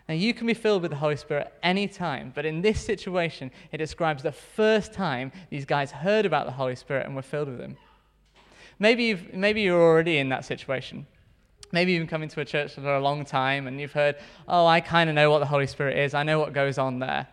Now, 0.08 0.14
you 0.14 0.32
can 0.32 0.46
be 0.46 0.54
filled 0.54 0.82
with 0.82 0.92
the 0.92 0.96
Holy 0.96 1.16
Spirit 1.16 1.52
any 1.60 1.88
time, 1.88 2.30
but 2.32 2.46
in 2.46 2.62
this 2.62 2.80
situation, 2.80 3.50
it 3.72 3.78
describes 3.78 4.22
the 4.22 4.30
first 4.30 4.92
time 4.92 5.32
these 5.50 5.64
guys 5.64 5.90
heard 5.90 6.24
about 6.24 6.46
the 6.46 6.52
Holy 6.52 6.76
Spirit 6.76 7.04
and 7.04 7.16
were 7.16 7.22
filled 7.22 7.48
with 7.48 7.58
Him. 7.58 7.76
Maybe, 8.78 9.06
you've, 9.06 9.34
maybe 9.34 9.62
you're 9.62 9.82
already 9.82 10.18
in 10.18 10.28
that 10.28 10.44
situation. 10.44 11.04
Maybe 11.72 11.92
you've 11.92 12.02
been 12.02 12.08
coming 12.08 12.28
to 12.28 12.40
a 12.40 12.44
church 12.44 12.74
for 12.74 12.94
a 12.94 13.00
long 13.00 13.24
time 13.24 13.66
and 13.66 13.80
you've 13.80 13.92
heard, 13.92 14.14
oh, 14.46 14.66
I 14.66 14.80
kind 14.80 15.10
of 15.10 15.16
know 15.16 15.32
what 15.32 15.40
the 15.40 15.46
Holy 15.46 15.66
Spirit 15.66 15.98
is, 15.98 16.14
I 16.14 16.22
know 16.22 16.38
what 16.38 16.52
goes 16.52 16.78
on 16.78 17.00
there. 17.00 17.26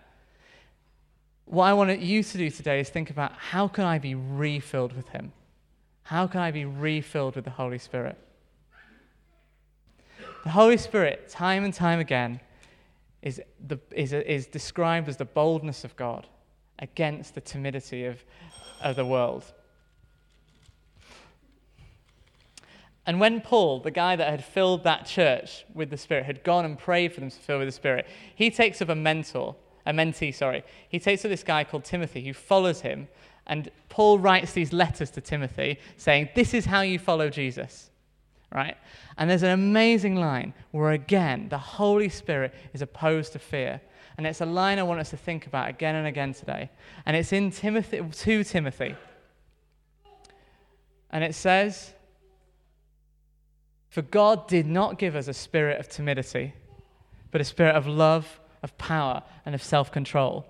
What 1.46 1.66
I 1.66 1.74
want 1.74 2.00
you 2.00 2.24
to 2.24 2.38
do 2.40 2.50
today 2.50 2.80
is 2.80 2.90
think 2.90 3.12
about 3.12 3.34
how 3.34 3.68
can 3.68 3.86
I 3.86 4.00
be 4.00 4.16
refilled 4.16 4.94
with 4.94 5.10
Him? 5.10 5.34
How 6.04 6.28
can 6.28 6.42
I 6.42 6.52
be 6.52 6.66
refilled 6.66 7.36
with 7.36 7.46
the 7.46 7.52
Holy 7.52 7.78
Spirit? 7.78 8.18
The 10.44 10.50
Holy 10.50 10.78
Spirit, 10.78 11.30
time 11.30 11.64
and 11.64 11.74
time 11.74 12.00
again, 12.00 12.42
is, 13.22 13.42
the, 13.66 13.80
is, 13.92 14.12
is 14.12 14.48
described 14.48 15.08
as 15.08 15.16
the 15.16 15.26
boldness 15.26 15.86
of 15.86 15.96
God 15.96 16.28
against 16.80 17.36
the 17.36 17.42
timidity 17.42 18.06
of, 18.06 18.24
of 18.82 18.98
the 18.98 19.06
world. 19.06 19.46
And 23.06 23.20
when 23.20 23.42
Paul, 23.42 23.80
the 23.80 23.92
guy 23.92 24.16
that 24.16 24.30
had 24.30 24.44
filled 24.44 24.84
that 24.84 25.06
church 25.06 25.66
with 25.74 25.90
the 25.90 25.98
Spirit, 25.98 26.26
had 26.26 26.44
gone 26.44 26.66
and 26.66 26.78
prayed 26.78 27.14
for 27.14 27.20
them 27.20 27.30
to 27.30 27.38
fill 27.38 27.60
with 27.60 27.68
the 27.68 27.74
Spirit, 27.74 28.08
he 28.36 28.50
takes 28.50 28.82
up 28.82 28.90
a 28.90 28.96
mentor, 28.96 29.56
a 29.86 29.92
mentee, 29.92 30.34
sorry. 30.34 30.64
He 30.88 31.00
takes 31.00 31.26
up 31.26 31.30
this 31.30 31.44
guy 31.44 31.64
called 31.64 31.84
Timothy 31.84 32.26
who 32.26 32.34
follows 32.34 32.82
him. 32.82 33.08
And 33.46 33.70
Paul 33.90 34.20
writes 34.20 34.54
these 34.54 34.72
letters 34.72 35.10
to 35.12 35.22
Timothy 35.22 35.80
saying, 35.98 36.30
This 36.36 36.54
is 36.54 36.66
how 36.66 36.82
you 36.82 37.00
follow 37.00 37.30
Jesus. 37.30 37.90
Right? 38.52 38.78
And 39.18 39.30
there's 39.30 39.44
an 39.44 39.50
amazing 39.50 40.16
line 40.16 40.54
where, 40.72 40.92
again, 40.92 41.50
the 41.50 41.58
Holy 41.58 42.10
Spirit 42.10 42.54
is 42.74 42.82
opposed 42.82 43.34
to 43.34 43.40
fear. 43.40 43.82
And 44.18 44.28
it's 44.28 44.42
a 44.42 44.46
line 44.46 44.78
I 44.78 44.84
want 44.84 45.00
us 45.00 45.10
to 45.10 45.18
think 45.18 45.48
about 45.48 45.70
again 45.70 45.96
and 45.96 46.06
again 46.06 46.34
today. 46.34 46.70
And 47.06 47.18
it's 47.18 47.34
in 47.34 47.50
Timothy, 47.50 48.02
to 48.12 48.44
Timothy. 48.44 48.96
And 51.10 51.24
it 51.24 51.36
says, 51.36 51.94
For 53.90 54.04
God 54.04 54.48
did 54.48 54.68
not 54.68 55.00
give 55.00 55.16
us 55.16 55.28
a 55.28 55.34
spirit 55.34 55.80
of 55.80 55.90
timidity, 55.90 56.54
but 57.32 57.42
a 57.42 57.44
spirit 57.44 57.76
of 57.76 57.88
love, 57.88 58.40
of 58.62 58.78
power, 58.78 59.24
and 59.46 59.56
of 59.56 59.64
self 59.64 59.92
control. 59.92 60.46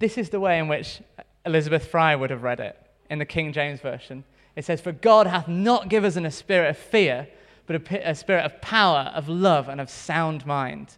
This 0.00 0.18
is 0.18 0.30
the 0.30 0.40
way 0.40 0.58
in 0.58 0.68
which 0.68 1.00
Elizabeth 1.48 1.86
Fry 1.86 2.14
would 2.14 2.30
have 2.30 2.42
read 2.42 2.60
it 2.60 2.76
in 3.10 3.18
the 3.18 3.24
King 3.24 3.52
James 3.52 3.80
Version. 3.80 4.22
It 4.54 4.64
says, 4.64 4.80
For 4.80 4.92
God 4.92 5.26
hath 5.26 5.48
not 5.48 5.88
given 5.88 6.08
us 6.08 6.16
in 6.16 6.26
a 6.26 6.30
spirit 6.30 6.68
of 6.68 6.76
fear, 6.76 7.26
but 7.66 7.90
a, 7.90 8.10
a 8.10 8.14
spirit 8.14 8.44
of 8.44 8.60
power, 8.60 9.10
of 9.14 9.28
love, 9.28 9.68
and 9.68 9.80
of 9.80 9.88
sound 9.88 10.44
mind. 10.44 10.96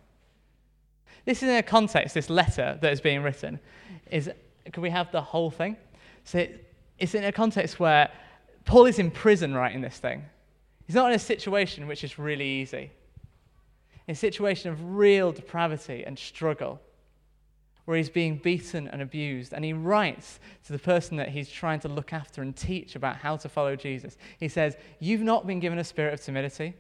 This 1.25 1.42
is 1.42 1.49
in 1.49 1.57
a 1.57 1.62
context, 1.62 2.14
this 2.14 2.28
letter 2.28 2.78
that 2.80 2.92
is 2.92 3.00
being 3.00 3.23
written, 3.23 3.61
is 4.11 4.28
can 4.73 4.83
we 4.83 4.90
have 4.90 5.12
the 5.12 5.21
whole 5.21 5.50
thing? 5.50 5.76
So 6.25 6.38
it, 6.38 6.73
it's 6.99 7.14
in 7.14 7.25
a 7.25 7.33
context 7.33 7.78
where 7.78 8.11
Paul 8.64 8.87
is 8.87 8.99
in 8.99 9.11
prison 9.11 9.54
writing 9.54 9.80
this 9.80 9.99
thing. 9.99 10.25
He's 10.87 10.97
not 10.97 11.11
in 11.11 11.16
a 11.16 11.21
situation 11.21 11.87
which 11.87 12.02
is 12.02 12.19
really 12.19 12.47
easy. 12.47 12.90
In 14.09 14.12
a 14.12 14.16
situation 14.16 14.71
of 14.71 14.97
real 14.97 15.30
depravity 15.30 16.04
and 16.04 16.19
struggle, 16.19 16.80
where 17.85 17.97
he's 17.97 18.11
being 18.11 18.37
beaten 18.37 18.89
and 18.89 19.03
abused. 19.03 19.53
And 19.53 19.65
he 19.65 19.73
writes 19.73 20.39
to 20.67 20.73
the 20.73 20.79
person 20.79 21.17
that 21.17 21.31
he's 21.31 21.49
trying 21.49 21.81
to 21.81 21.89
look 21.89 22.13
after 22.13 22.43
and 22.43 22.55
teach 22.55 22.97
about 22.97 23.17
how 23.17 23.37
to 23.37 23.49
follow 23.49 23.77
Jesus. 23.77 24.17
He 24.39 24.49
says, 24.49 24.77
You've 24.99 25.23
not 25.23 25.47
been 25.47 25.61
given 25.61 25.79
a 25.79 25.85
spirit 25.85 26.15
of 26.15 26.21
timidity, 26.21 26.75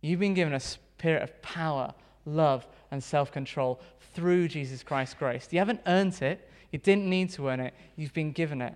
you've 0.00 0.20
been 0.20 0.34
given 0.34 0.54
a 0.54 0.60
spirit 0.60 1.22
of 1.22 1.40
power, 1.42 1.94
love, 2.24 2.66
and 2.90 3.02
self 3.02 3.32
control 3.32 3.80
through 4.14 4.48
Jesus 4.48 4.82
Christ's 4.82 5.14
grace. 5.14 5.48
You 5.50 5.58
haven't 5.58 5.80
earned 5.86 6.20
it, 6.22 6.48
you 6.70 6.78
didn't 6.78 7.08
need 7.08 7.30
to 7.30 7.48
earn 7.48 7.60
it, 7.60 7.74
you've 7.96 8.14
been 8.14 8.32
given 8.32 8.62
it. 8.62 8.74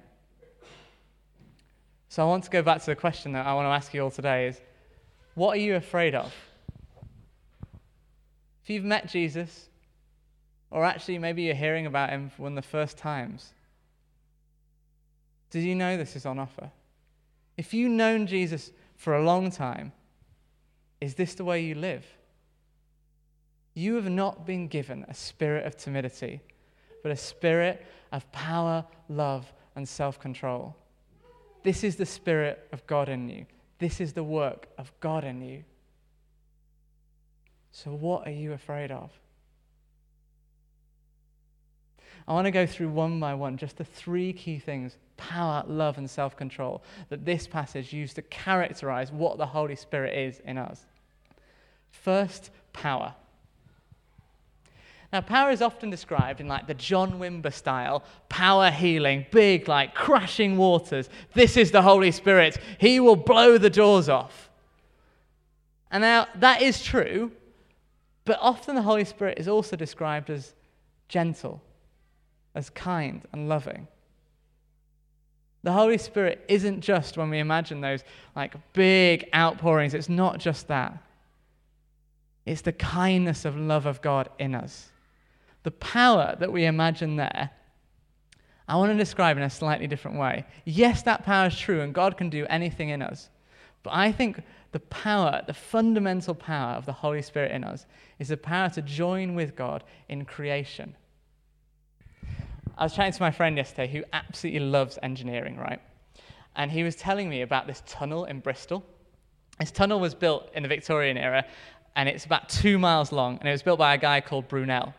So 2.09 2.23
I 2.23 2.27
want 2.27 2.45
to 2.45 2.51
go 2.51 2.61
back 2.61 2.81
to 2.81 2.87
the 2.87 2.97
question 2.97 3.33
that 3.33 3.47
I 3.47 3.55
want 3.55 3.67
to 3.67 3.71
ask 3.71 3.95
you 3.95 4.03
all 4.03 4.11
today 4.11 4.49
is 4.49 4.61
what 5.35 5.57
are 5.57 5.61
you 5.61 5.77
afraid 5.77 6.15
of? 6.15 6.33
If 8.63 8.71
you've 8.71 8.85
met 8.85 9.09
Jesus, 9.09 9.71
or 10.73 10.85
actually 10.87 11.19
maybe 11.19 11.43
you're 11.43 11.55
hearing 11.55 11.87
about 11.87 12.11
him 12.11 12.31
for 12.31 12.43
one 12.43 12.53
of 12.53 12.65
the 12.65 12.69
first 12.69 12.97
times, 12.97 13.53
did 15.51 15.63
you 15.63 15.75
know 15.75 15.99
this 15.99 16.17
is 16.17 16.25
on 16.25 16.39
offer? 16.39 16.71
If 17.59 17.75
you've 17.75 17.91
known 17.91 18.27
Jesus 18.27 18.73
for 18.97 19.15
a 19.15 19.23
long 19.23 19.51
time, 19.51 19.93
is 21.01 21.15
this 21.15 21.35
the 21.35 21.45
way 21.45 21.61
you 21.61 21.75
live? 21.75 22.07
You 23.75 23.97
have 23.97 24.09
not 24.09 24.47
been 24.47 24.67
given 24.67 25.05
a 25.09 25.15
spirit 25.15 25.67
of 25.67 25.77
timidity, 25.77 26.41
but 27.03 27.13
a 27.13 27.17
spirit 27.17 27.85
of 28.11 28.31
power, 28.33 28.85
love, 29.11 29.53
and 29.77 29.87
self 29.87 30.19
control. 30.19 30.75
This 31.63 31.85
is 31.85 31.97
the 31.97 32.07
spirit 32.07 32.67
of 32.73 32.87
God 32.87 33.11
in 33.11 33.29
you. 33.29 33.45
This 33.79 34.01
is 34.01 34.15
the 34.15 34.25
work 34.25 34.69
of 34.79 34.91
God 35.01 35.25
in 35.25 35.43
you. 35.43 35.65
So, 37.73 37.91
what 37.91 38.27
are 38.27 38.33
you 38.33 38.53
afraid 38.53 38.91
of? 38.91 39.11
I 42.27 42.33
want 42.33 42.47
to 42.47 42.51
go 42.51 42.67
through 42.67 42.89
one 42.91 43.19
by 43.19 43.35
one 43.35 43.57
just 43.57 43.79
the 43.79 43.85
three 43.85 44.33
key 44.33 44.59
things 44.59 44.97
power, 45.17 45.65
love, 45.67 45.99
and 45.99 46.09
self 46.09 46.37
control 46.37 46.83
that 47.09 47.25
this 47.25 47.47
passage 47.47 47.93
used 47.93 48.17
to 48.17 48.23
characterize 48.23 49.13
what 49.13 49.39
the 49.39 49.47
Holy 49.47 49.77
Spirit 49.77 50.17
is 50.17 50.41
in 50.45 50.59
us. 50.59 50.87
First, 51.91 52.51
power. 52.73 53.15
Now, 55.13 55.21
power 55.21 55.51
is 55.51 55.61
often 55.61 55.91
described 55.91 56.41
in 56.41 56.49
like 56.49 56.67
the 56.67 56.75
John 56.75 57.21
Wimber 57.21 57.53
style 57.53 58.03
power 58.31 58.71
healing, 58.71 59.27
big, 59.31 59.69
like 59.69 59.95
crashing 59.95 60.57
waters. 60.57 61.11
This 61.35 61.57
is 61.57 61.71
the 61.71 61.83
Holy 61.83 62.11
Spirit. 62.11 62.59
He 62.79 62.99
will 62.99 63.17
blow 63.17 63.59
the 63.59 63.71
doors 63.71 64.09
off. 64.09 64.51
And 65.91 66.01
now, 66.01 66.29
that 66.37 66.63
is 66.63 66.83
true, 66.83 67.31
but 68.25 68.39
often 68.41 68.75
the 68.75 68.83
Holy 68.83 69.05
Spirit 69.05 69.39
is 69.39 69.49
also 69.49 69.77
described 69.77 70.31
as 70.31 70.55
gentle, 71.09 71.61
as 72.55 72.71
kind 72.71 73.23
and 73.33 73.49
loving. 73.49 73.89
The 75.63 75.73
Holy 75.73 75.99
Spirit 75.99 76.45
isn't 76.49 76.81
just 76.81 77.17
when 77.17 77.31
we 77.31 77.39
imagine 77.39 77.81
those 77.81 78.03
like 78.35 78.55
big 78.73 79.29
outpourings, 79.35 79.95
it's 79.95 80.09
not 80.09 80.39
just 80.39 80.69
that. 80.69 80.99
It's 82.45 82.63
the 82.63 82.73
kindness 82.73 83.45
of 83.45 83.57
love 83.57 83.87
of 83.87 84.03
God 84.03 84.29
in 84.39 84.55
us 84.55 84.93
the 85.63 85.71
power 85.71 86.37
that 86.39 86.53
we 86.53 86.65
imagine 86.65 87.17
there, 87.17 87.51
I 88.69 88.77
want 88.77 88.93
to 88.93 88.99
describe 88.99 89.37
in 89.37 89.43
a 89.43 89.51
slightly 89.51 89.87
different 89.87 90.19
way. 90.19 90.45
Yes, 90.65 91.03
that 91.03 91.25
power 91.25 91.49
is 91.49 91.59
true, 91.59 91.81
and 91.81 91.93
God 91.93 92.17
can 92.17 92.31
do 92.31 92.47
anything 92.49 92.91
in 92.91 93.03
us. 93.03 93.29
But 93.83 93.91
I 93.93 94.13
think 94.13 94.43
the 94.71 94.81
power, 94.81 95.43
the 95.47 95.55
fundamental 95.55 96.35
power 96.35 96.75
of 96.75 96.87
the 96.87 96.93
Holy 96.93 97.23
Spirit 97.23 97.53
in 97.53 97.65
us, 97.65 97.87
is 98.19 98.29
the 98.29 98.37
power 98.37 98.71
to 98.71 98.83
join 98.83 99.35
with 99.35 99.57
God 99.57 99.85
in 100.09 100.25
creation. 100.25 100.95
I 102.79 102.85
was 102.85 102.95
chatting 102.95 103.13
to 103.13 103.23
my 103.23 103.31
friend 103.31 103.57
yesterday 103.57 103.91
who 103.91 104.03
absolutely 104.13 104.61
loves 104.61 104.99
engineering, 105.03 105.57
right? 105.57 105.81
And 106.57 106.71
he 106.71 106.83
was 106.83 106.97
telling 106.97 107.29
me 107.29 107.43
about 107.43 107.67
this 107.67 107.83
tunnel 107.87 108.25
in 108.25 108.41
Bristol. 108.41 108.85
This 109.61 109.71
tunnel 109.71 110.01
was 110.01 110.15
built 110.15 110.51
in 110.55 110.63
the 110.63 110.69
Victorian 110.69 111.17
era, 111.17 111.45
and 111.97 112.09
it's 112.09 112.25
about 112.25 112.49
two 112.49 112.79
miles 112.79 113.13
long, 113.13 113.39
and 113.39 113.49
it 113.49 113.53
was 113.53 113.63
built 113.63 113.79
by 113.79 113.95
a 113.95 113.99
guy 113.99 114.21
called 114.21 114.49
Brunel. 114.49 114.95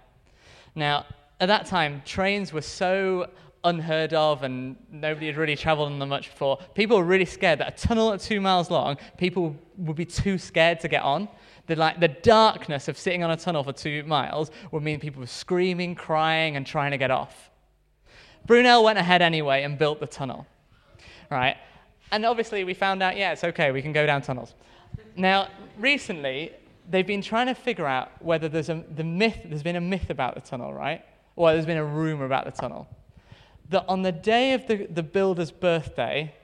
Now, 0.76 1.06
at 1.40 1.48
that 1.48 1.66
time, 1.66 2.02
trains 2.06 2.54
were 2.54 2.62
so 2.62 3.30
unheard 3.64 4.14
of 4.14 4.44
and 4.44 4.76
nobody 4.92 5.28
had 5.28 5.38
really 5.38 5.56
traveled 5.56 5.92
on 5.92 5.98
them 5.98 6.10
much 6.10 6.30
before. 6.30 6.60
People 6.74 6.98
were 6.98 7.04
really 7.04 7.26
scared 7.26 7.60
that 7.60 7.74
a 7.74 7.88
tunnel 7.88 8.12
at 8.12 8.20
two 8.20 8.42
miles 8.42 8.70
long, 8.70 8.98
people 9.18 9.56
would 9.78 9.96
be 9.96 10.06
too 10.06 10.38
scared 10.38 10.80
to 10.82 10.88
get 10.88 11.02
on. 11.02 11.30
The, 11.68 11.78
like, 11.78 12.00
the 12.00 12.10
darkness 12.10 12.90
of 12.90 12.98
sitting 12.98 13.24
on 13.24 13.32
a 13.32 13.38
tunnel 13.38 13.64
for 13.64 13.72
two 13.72 14.04
miles 14.04 14.52
would 14.72 14.84
mean 14.84 15.00
people 15.00 15.22
were 15.22 15.28
screaming, 15.28 15.96
crying, 15.96 16.58
and 16.58 16.68
trying 16.68 16.92
to 16.92 16.98
get 16.98 17.10
off. 17.10 17.52
Brunel 18.46 18.84
went 18.84 19.00
ahead 19.00 19.22
anyway 19.22 19.64
and 19.64 19.78
built 19.78 20.00
the 20.00 20.08
tunnel, 20.08 20.46
right? 21.30 21.58
And 22.12 22.26
obviously, 22.26 22.64
we 22.64 22.74
found 22.74 23.02
out, 23.02 23.18
yeah, 23.18 23.32
it's 23.32 23.44
okay, 23.44 23.72
we 23.72 23.82
can 23.82 23.94
go 23.94 24.06
down 24.06 24.22
tunnels. 24.22 24.54
Now, 25.16 25.48
recently, 25.80 26.52
they've 26.90 27.08
been 27.08 27.22
trying 27.22 27.48
to 27.48 27.56
figure 27.56 27.88
out 27.88 28.12
whether 28.24 28.50
there's 28.50 28.70
a, 28.70 28.84
the 28.96 29.04
myth, 29.04 29.40
there's 29.46 29.64
been 29.64 29.76
a 29.76 29.82
myth 29.82 30.10
about 30.10 30.36
the 30.36 30.42
tunnel, 30.42 30.74
right? 30.74 31.04
Or 31.36 31.52
there's 31.54 31.66
been 31.66 31.78
a 31.78 31.86
rumor 31.86 32.26
about 32.26 32.46
the 32.46 32.52
tunnel. 32.52 32.88
That 33.70 33.86
on 33.88 34.02
the 34.02 34.12
day 34.12 34.54
of 34.54 34.68
the, 34.68 34.88
the 34.88 35.04
builder's 35.04 35.52
birthday, 35.52 36.36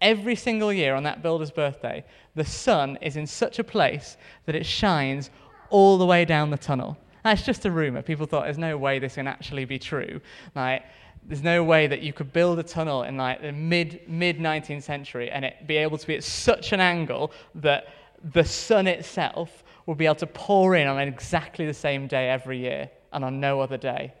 every 0.00 0.36
single 0.36 0.72
year 0.72 0.94
on 0.94 1.02
that 1.04 1.22
builder's 1.22 1.50
birthday, 1.50 2.04
the 2.34 2.44
sun 2.44 2.98
is 3.00 3.16
in 3.16 3.26
such 3.26 3.58
a 3.58 3.64
place 3.64 4.16
that 4.46 4.54
it 4.54 4.66
shines 4.66 5.30
all 5.70 5.98
the 5.98 6.06
way 6.06 6.24
down 6.24 6.50
the 6.50 6.58
tunnel. 6.58 6.96
That's 7.24 7.42
just 7.42 7.64
a 7.66 7.70
rumor. 7.70 8.02
People 8.02 8.26
thought 8.26 8.44
there's 8.44 8.58
no 8.58 8.78
way 8.78 8.98
this 8.98 9.14
can 9.14 9.26
actually 9.26 9.64
be 9.64 9.78
true. 9.78 10.20
Like, 10.54 10.84
there's 11.24 11.42
no 11.42 11.62
way 11.62 11.86
that 11.86 12.02
you 12.02 12.12
could 12.12 12.32
build 12.32 12.58
a 12.58 12.62
tunnel 12.62 13.02
in 13.04 13.16
like 13.16 13.42
the 13.42 13.52
mid 13.52 14.00
mid 14.08 14.38
19th 14.38 14.82
century 14.82 15.30
and 15.30 15.44
it 15.44 15.66
be 15.66 15.76
able 15.76 15.98
to 15.98 16.06
be 16.06 16.16
at 16.16 16.24
such 16.24 16.72
an 16.72 16.80
angle 16.80 17.32
that 17.54 17.88
the 18.32 18.44
sun 18.44 18.86
itself 18.86 19.62
will 19.86 19.94
be 19.94 20.06
able 20.06 20.14
to 20.14 20.26
pour 20.26 20.76
in 20.76 20.86
on 20.86 20.98
exactly 20.98 21.66
the 21.66 21.74
same 21.74 22.06
day 22.06 22.30
every 22.30 22.58
year 22.58 22.90
and 23.12 23.24
on 23.24 23.40
no 23.40 23.60
other 23.60 23.76
day. 23.76 24.12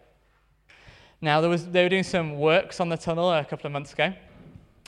Now, 1.20 1.40
there 1.40 1.50
was, 1.50 1.66
they 1.66 1.82
were 1.82 1.88
doing 1.88 2.02
some 2.02 2.38
works 2.38 2.80
on 2.80 2.88
the 2.88 2.96
tunnel 2.96 3.30
a 3.30 3.44
couple 3.44 3.66
of 3.66 3.72
months 3.72 3.92
ago, 3.92 4.12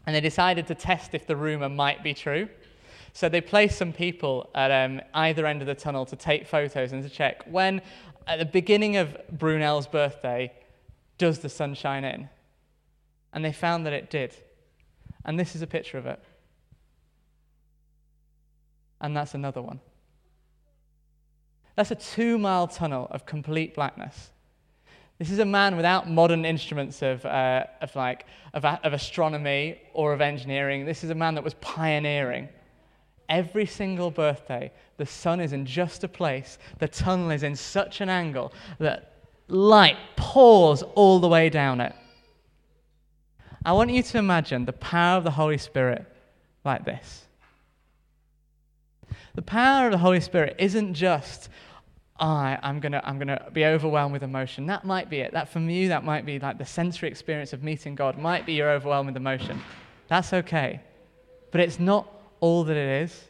and 0.06 0.16
they 0.16 0.20
decided 0.20 0.66
to 0.68 0.74
test 0.74 1.14
if 1.14 1.26
the 1.26 1.36
rumor 1.36 1.68
might 1.68 2.02
be 2.02 2.14
true. 2.14 2.48
So 3.12 3.28
they 3.28 3.42
placed 3.42 3.76
some 3.76 3.92
people 3.92 4.48
at 4.54 4.70
um, 4.70 5.02
either 5.12 5.46
end 5.46 5.60
of 5.60 5.66
the 5.66 5.74
tunnel 5.74 6.06
to 6.06 6.16
take 6.16 6.46
photos 6.46 6.92
and 6.92 7.02
to 7.02 7.10
check 7.10 7.44
when, 7.46 7.82
at 8.26 8.38
the 8.38 8.46
beginning 8.46 8.96
of 8.96 9.14
Brunel's 9.32 9.86
birthday, 9.86 10.50
does 11.22 11.38
the 11.38 11.48
sun 11.48 11.72
shine 11.72 12.02
in? 12.02 12.28
And 13.32 13.44
they 13.44 13.52
found 13.52 13.86
that 13.86 13.92
it 13.92 14.10
did. 14.10 14.34
And 15.24 15.38
this 15.38 15.54
is 15.54 15.62
a 15.62 15.68
picture 15.68 15.96
of 15.96 16.04
it. 16.04 16.20
And 19.00 19.16
that's 19.16 19.32
another 19.32 19.62
one. 19.62 19.78
That's 21.76 21.92
a 21.92 21.94
two 21.94 22.38
mile 22.38 22.66
tunnel 22.66 23.06
of 23.12 23.24
complete 23.24 23.72
blackness. 23.76 24.32
This 25.20 25.30
is 25.30 25.38
a 25.38 25.44
man 25.44 25.76
without 25.76 26.10
modern 26.10 26.44
instruments 26.44 27.02
of, 27.02 27.24
uh, 27.24 27.66
of, 27.80 27.94
like, 27.94 28.26
of, 28.52 28.64
of 28.64 28.92
astronomy 28.92 29.80
or 29.94 30.12
of 30.12 30.20
engineering. 30.20 30.84
This 30.84 31.04
is 31.04 31.10
a 31.10 31.14
man 31.14 31.36
that 31.36 31.44
was 31.44 31.54
pioneering. 31.60 32.48
Every 33.28 33.66
single 33.66 34.10
birthday, 34.10 34.72
the 34.96 35.06
sun 35.06 35.38
is 35.38 35.52
in 35.52 35.66
just 35.66 36.02
a 36.02 36.08
place, 36.08 36.58
the 36.80 36.88
tunnel 36.88 37.30
is 37.30 37.44
in 37.44 37.54
such 37.54 38.00
an 38.00 38.08
angle 38.08 38.52
that 38.80 39.11
light 39.48 39.96
pours 40.16 40.82
all 40.82 41.18
the 41.18 41.28
way 41.28 41.48
down 41.48 41.80
it. 41.80 41.94
I 43.64 43.72
want 43.72 43.90
you 43.90 44.02
to 44.02 44.18
imagine 44.18 44.64
the 44.64 44.72
power 44.72 45.18
of 45.18 45.24
the 45.24 45.30
Holy 45.30 45.58
Spirit 45.58 46.04
like 46.64 46.84
this. 46.84 47.24
The 49.34 49.42
power 49.42 49.86
of 49.86 49.92
the 49.92 49.98
Holy 49.98 50.20
Spirit 50.20 50.56
isn't 50.58 50.94
just, 50.94 51.48
I, 52.18 52.58
I'm 52.62 52.80
going 52.80 52.92
to 52.92 53.06
I'm 53.06 53.18
gonna 53.18 53.50
be 53.52 53.64
overwhelmed 53.64 54.12
with 54.12 54.22
emotion. 54.22 54.66
That 54.66 54.84
might 54.84 55.08
be 55.08 55.20
it. 55.20 55.32
That 55.32 55.48
for 55.48 55.60
you, 55.60 55.88
that 55.88 56.04
might 56.04 56.26
be 56.26 56.38
like 56.38 56.58
the 56.58 56.66
sensory 56.66 57.08
experience 57.08 57.52
of 57.52 57.62
meeting 57.62 57.94
God, 57.94 58.18
might 58.18 58.44
be 58.44 58.54
your 58.54 58.70
overwhelmed 58.70 59.08
with 59.08 59.16
emotion. 59.16 59.60
That's 60.08 60.32
okay. 60.32 60.80
But 61.50 61.60
it's 61.60 61.78
not 61.78 62.08
all 62.40 62.64
that 62.64 62.76
it 62.76 63.02
is. 63.04 63.24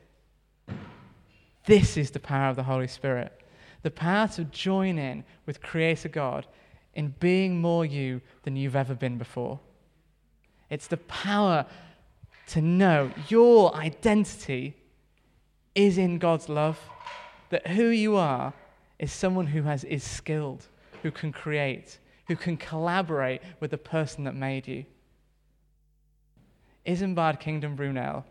This 1.66 1.96
is 1.96 2.10
the 2.10 2.20
power 2.20 2.48
of 2.48 2.56
the 2.56 2.62
Holy 2.62 2.88
Spirit. 2.88 3.32
The 3.82 3.90
power 3.90 4.28
to 4.28 4.44
join 4.44 4.98
in 4.98 5.24
with 5.46 5.62
Creator 5.62 6.08
God 6.08 6.46
in 6.94 7.14
being 7.20 7.60
more 7.60 7.84
you 7.84 8.20
than 8.44 8.56
you've 8.56 8.76
ever 8.76 8.94
been 8.94 9.18
before. 9.18 9.58
It's 10.70 10.86
the 10.86 10.98
power 10.98 11.66
to 12.48 12.60
know 12.60 13.10
your 13.28 13.74
identity 13.74 14.76
is 15.74 15.98
in 15.98 16.18
God's 16.18 16.48
love, 16.48 16.78
that 17.50 17.66
who 17.66 17.88
you 17.88 18.16
are 18.16 18.52
is 18.98 19.12
someone 19.12 19.46
who 19.46 19.62
has, 19.62 19.84
is 19.84 20.04
skilled, 20.04 20.66
who 21.02 21.10
can 21.10 21.32
create, 21.32 21.98
who 22.28 22.36
can 22.36 22.56
collaborate 22.56 23.42
with 23.60 23.70
the 23.70 23.78
person 23.78 24.24
that 24.24 24.34
made 24.34 24.68
you. 24.68 24.84
Isambard 26.86 27.40
Kingdom 27.40 27.76
Brunel 27.76 28.24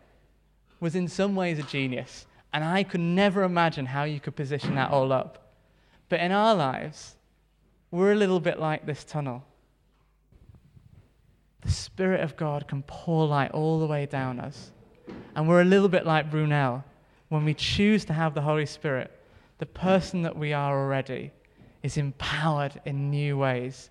was 0.80 0.94
in 0.94 1.08
some 1.08 1.34
ways 1.34 1.58
a 1.58 1.62
genius, 1.62 2.26
and 2.52 2.64
I 2.64 2.82
could 2.82 3.00
never 3.00 3.42
imagine 3.42 3.86
how 3.86 4.04
you 4.04 4.20
could 4.20 4.36
position 4.36 4.74
that 4.74 4.90
all 4.90 5.12
up. 5.12 5.41
But 6.12 6.20
in 6.20 6.30
our 6.30 6.54
lives, 6.54 7.14
we're 7.90 8.12
a 8.12 8.14
little 8.14 8.38
bit 8.38 8.60
like 8.60 8.84
this 8.84 9.02
tunnel. 9.02 9.42
The 11.62 11.70
Spirit 11.70 12.20
of 12.20 12.36
God 12.36 12.68
can 12.68 12.82
pour 12.82 13.26
light 13.26 13.52
all 13.52 13.80
the 13.80 13.86
way 13.86 14.04
down 14.04 14.38
us. 14.38 14.72
And 15.34 15.48
we're 15.48 15.62
a 15.62 15.64
little 15.64 15.88
bit 15.88 16.04
like 16.04 16.30
Brunel. 16.30 16.84
When 17.30 17.46
we 17.46 17.54
choose 17.54 18.04
to 18.04 18.12
have 18.12 18.34
the 18.34 18.42
Holy 18.42 18.66
Spirit, 18.66 19.10
the 19.56 19.64
person 19.64 20.20
that 20.20 20.36
we 20.36 20.52
are 20.52 20.78
already 20.78 21.30
is 21.82 21.96
empowered 21.96 22.78
in 22.84 23.08
new 23.08 23.38
ways. 23.38 23.88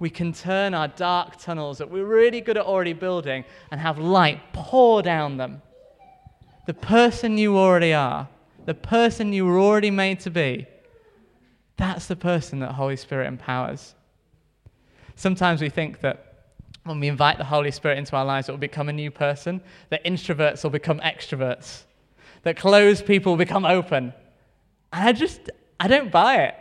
We 0.00 0.10
can 0.10 0.32
turn 0.32 0.74
our 0.74 0.88
dark 0.88 1.38
tunnels 1.38 1.78
that 1.78 1.88
we're 1.88 2.04
really 2.04 2.40
good 2.40 2.56
at 2.56 2.66
already 2.66 2.94
building 2.94 3.44
and 3.70 3.80
have 3.80 4.00
light 4.00 4.40
pour 4.52 5.02
down 5.02 5.36
them. 5.36 5.62
The 6.66 6.74
person 6.74 7.38
you 7.38 7.56
already 7.56 7.94
are, 7.94 8.26
the 8.66 8.74
person 8.74 9.32
you 9.32 9.46
were 9.46 9.60
already 9.60 9.92
made 9.92 10.18
to 10.18 10.30
be, 10.30 10.66
that's 11.78 12.06
the 12.06 12.16
person 12.16 12.58
that 12.58 12.72
Holy 12.72 12.96
Spirit 12.96 13.28
empowers. 13.28 13.94
Sometimes 15.16 15.62
we 15.62 15.70
think 15.70 16.00
that 16.00 16.52
when 16.84 17.00
we 17.00 17.08
invite 17.08 17.38
the 17.38 17.44
Holy 17.44 17.70
Spirit 17.70 17.98
into 17.98 18.16
our 18.16 18.24
lives, 18.24 18.48
it 18.48 18.52
will 18.52 18.58
become 18.58 18.88
a 18.88 18.92
new 18.92 19.10
person, 19.10 19.60
that 19.90 20.04
introverts 20.04 20.62
will 20.62 20.70
become 20.70 21.00
extroverts, 21.00 21.82
that 22.42 22.56
closed 22.56 23.06
people 23.06 23.32
will 23.32 23.38
become 23.38 23.64
open. 23.64 24.12
And 24.92 25.08
I 25.08 25.12
just, 25.12 25.50
I 25.78 25.88
don't 25.88 26.10
buy 26.10 26.42
it. 26.42 26.54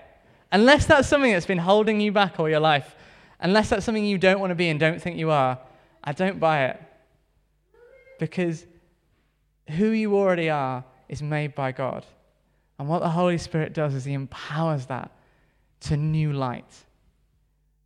Unless 0.52 0.86
that's 0.86 1.08
something 1.08 1.32
that's 1.32 1.46
been 1.46 1.58
holding 1.58 2.00
you 2.00 2.12
back 2.12 2.40
all 2.40 2.48
your 2.48 2.60
life, 2.60 2.96
unless 3.40 3.70
that's 3.70 3.86
something 3.86 4.06
you 4.06 4.18
don't 4.18 4.40
want 4.40 4.52
to 4.52 4.56
be 4.56 4.70
and 4.70 4.80
don't 4.80 5.02
think 5.02 5.18
you 5.18 5.32
are, 5.32 5.60
I 6.04 6.14
don't 6.14 6.40
buy 6.40 6.66
it. 6.66 6.82
Because 8.20 8.66
who 9.70 9.88
you 9.88 10.16
already 10.16 10.50
are 10.50 10.84
is 11.10 11.22
made 11.22 11.56
by 11.56 11.72
God. 11.72 12.06
And 12.80 12.88
what 12.88 13.00
the 13.00 13.10
Holy 13.10 13.38
Spirit 13.38 13.74
does 13.74 13.94
is 13.94 14.06
He 14.06 14.14
empowers 14.14 14.86
that 14.88 15.12
to 15.82 15.98
new 15.98 16.34
light. 16.34 16.86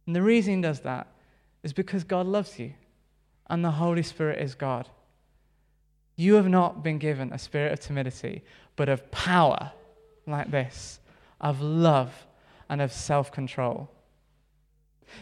And 0.06 0.16
the 0.16 0.22
reason 0.22 0.58
He 0.58 0.62
does 0.62 0.82
that 0.82 1.08
is 1.64 1.74
because 1.74 2.04
God 2.04 2.26
loves 2.26 2.60
you 2.60 2.74
and 3.50 3.64
the 3.64 3.72
Holy 3.72 4.04
Spirit 4.04 4.40
is 4.40 4.56
God. 4.56 4.90
You 6.16 6.36
have 6.36 6.48
not 6.48 6.84
been 6.84 6.98
given 6.98 7.32
a 7.32 7.38
spirit 7.38 7.74
of 7.74 7.80
timidity, 7.80 8.44
but 8.76 8.90
of 8.90 9.12
power 9.12 9.72
like 10.28 10.52
this, 10.52 11.00
of 11.40 11.62
love 11.62 12.28
and 12.70 12.82
of 12.82 12.92
self 12.92 13.32
control. 13.32 13.90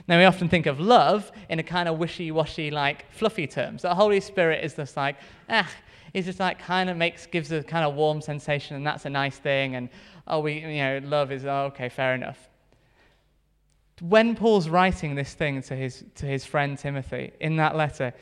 Now, 0.07 0.17
we 0.17 0.25
often 0.25 0.49
think 0.49 0.65
of 0.65 0.79
love 0.79 1.31
in 1.49 1.59
a 1.59 1.63
kind 1.63 1.89
of 1.89 1.97
wishy 1.97 2.31
washy, 2.31 2.71
like 2.71 3.11
fluffy 3.11 3.47
terms. 3.47 3.81
The 3.83 3.95
Holy 3.95 4.19
Spirit 4.19 4.63
is 4.63 4.75
just 4.75 4.97
like, 4.97 5.17
ah, 5.49 5.69
it's 6.13 6.25
just 6.25 6.39
like 6.39 6.59
kind 6.59 6.89
of 6.89 6.97
makes, 6.97 7.25
gives 7.25 7.51
a 7.51 7.63
kind 7.63 7.85
of 7.85 7.95
warm 7.95 8.21
sensation, 8.21 8.75
and 8.75 8.85
that's 8.85 9.05
a 9.05 9.09
nice 9.09 9.37
thing. 9.37 9.75
And, 9.75 9.89
oh, 10.27 10.39
we, 10.39 10.59
you 10.59 10.81
know, 10.81 11.01
love 11.03 11.31
is, 11.31 11.45
oh, 11.45 11.65
okay, 11.71 11.89
fair 11.89 12.13
enough 12.13 12.49
when 14.01 14.35
Paul's 14.35 14.69
writing 14.69 15.15
this 15.15 15.33
thing 15.33 15.61
to 15.63 15.75
his, 15.75 16.03
to 16.15 16.25
his 16.25 16.45
friend 16.45 16.77
Timothy 16.77 17.33
in 17.39 17.57
that 17.57 17.75
letter, 17.75 18.13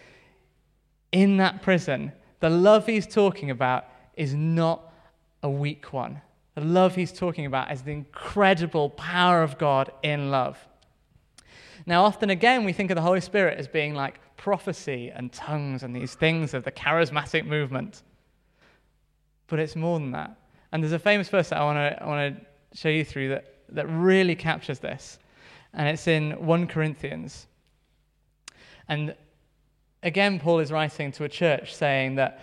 in 1.12 1.38
that 1.38 1.62
prison, 1.62 2.12
the 2.40 2.50
love 2.50 2.86
he's 2.86 3.08
talking 3.08 3.52
about 3.52 3.86
is 4.16 4.34
not 4.34 4.92
a 5.44 5.50
weak 5.50 5.94
one. 5.94 6.22
The 6.56 6.62
love 6.62 6.96
he's 6.96 7.12
talking 7.12 7.46
about 7.46 7.72
is 7.72 7.84
the 7.84 7.92
incredible 7.92 8.90
power 8.90 9.44
of 9.44 9.58
God 9.58 9.92
in 10.04 10.32
love. 10.32 10.58
Now, 11.86 12.04
often 12.04 12.30
again, 12.30 12.64
we 12.64 12.74
think 12.74 12.92
of 12.92 12.96
the 12.96 13.02
Holy 13.02 13.22
Spirit 13.22 13.58
as 13.58 13.68
being 13.68 13.94
like 13.94 14.20
prophecy 14.36 15.12
and 15.14 15.32
tongues 15.32 15.84
and 15.84 15.96
these 15.96 16.16
things 16.16 16.54
of 16.54 16.64
the 16.64 16.72
charismatic 16.72 17.46
movement. 17.46 18.04
But 19.48 19.60
it's 19.60 19.76
more 19.76 20.00
than 20.00 20.12
that. 20.12 20.38
And 20.72 20.84
there's 20.84 20.94
a 20.94 21.00
famous 21.00 21.30
verse 21.30 21.50
that 21.50 21.60
I 21.60 21.64
want 22.06 22.38
to 22.38 22.78
show 22.78 22.90
you 22.90 23.06
through 23.06 23.30
that, 23.30 23.46
that 23.70 23.88
really 23.90 24.36
captures 24.36 24.80
this 24.80 25.20
and 25.74 25.88
it's 25.88 26.08
in 26.08 26.32
1 26.32 26.68
Corinthians. 26.68 27.48
And 28.90 29.16
again, 30.04 30.40
Paul 30.40 30.60
is 30.60 30.72
writing 30.72 31.12
to 31.14 31.24
a 31.24 31.30
church 31.30 31.76
saying 31.76 32.16
that 32.16 32.42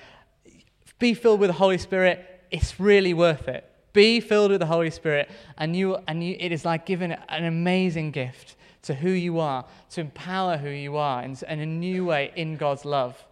be 0.98 1.14
filled 1.14 1.40
with 1.40 1.48
the 1.48 1.54
Holy 1.54 1.78
Spirit, 1.78 2.24
it's 2.50 2.78
really 2.78 3.12
worth 3.12 3.48
it. 3.48 3.68
Be 3.92 4.20
filled 4.20 4.52
with 4.52 4.60
the 4.60 4.66
Holy 4.66 4.90
Spirit, 4.90 5.30
and, 5.58 5.74
you, 5.74 5.98
and 6.08 6.22
you, 6.22 6.36
it 6.38 6.52
is 6.52 6.64
like 6.64 6.86
giving 6.86 7.12
an 7.12 7.44
amazing 7.44 8.10
gift 8.12 8.56
to 8.84 8.94
who 8.94 9.10
you 9.10 9.40
are, 9.40 9.64
to 9.90 10.00
empower 10.00 10.56
who 10.56 10.70
you 10.70 10.96
are 10.96 11.22
in, 11.22 11.36
in 11.48 11.60
a 11.60 11.66
new 11.66 12.04
way 12.04 12.32
in 12.36 12.56
God's 12.56 12.84
love. 12.84 13.22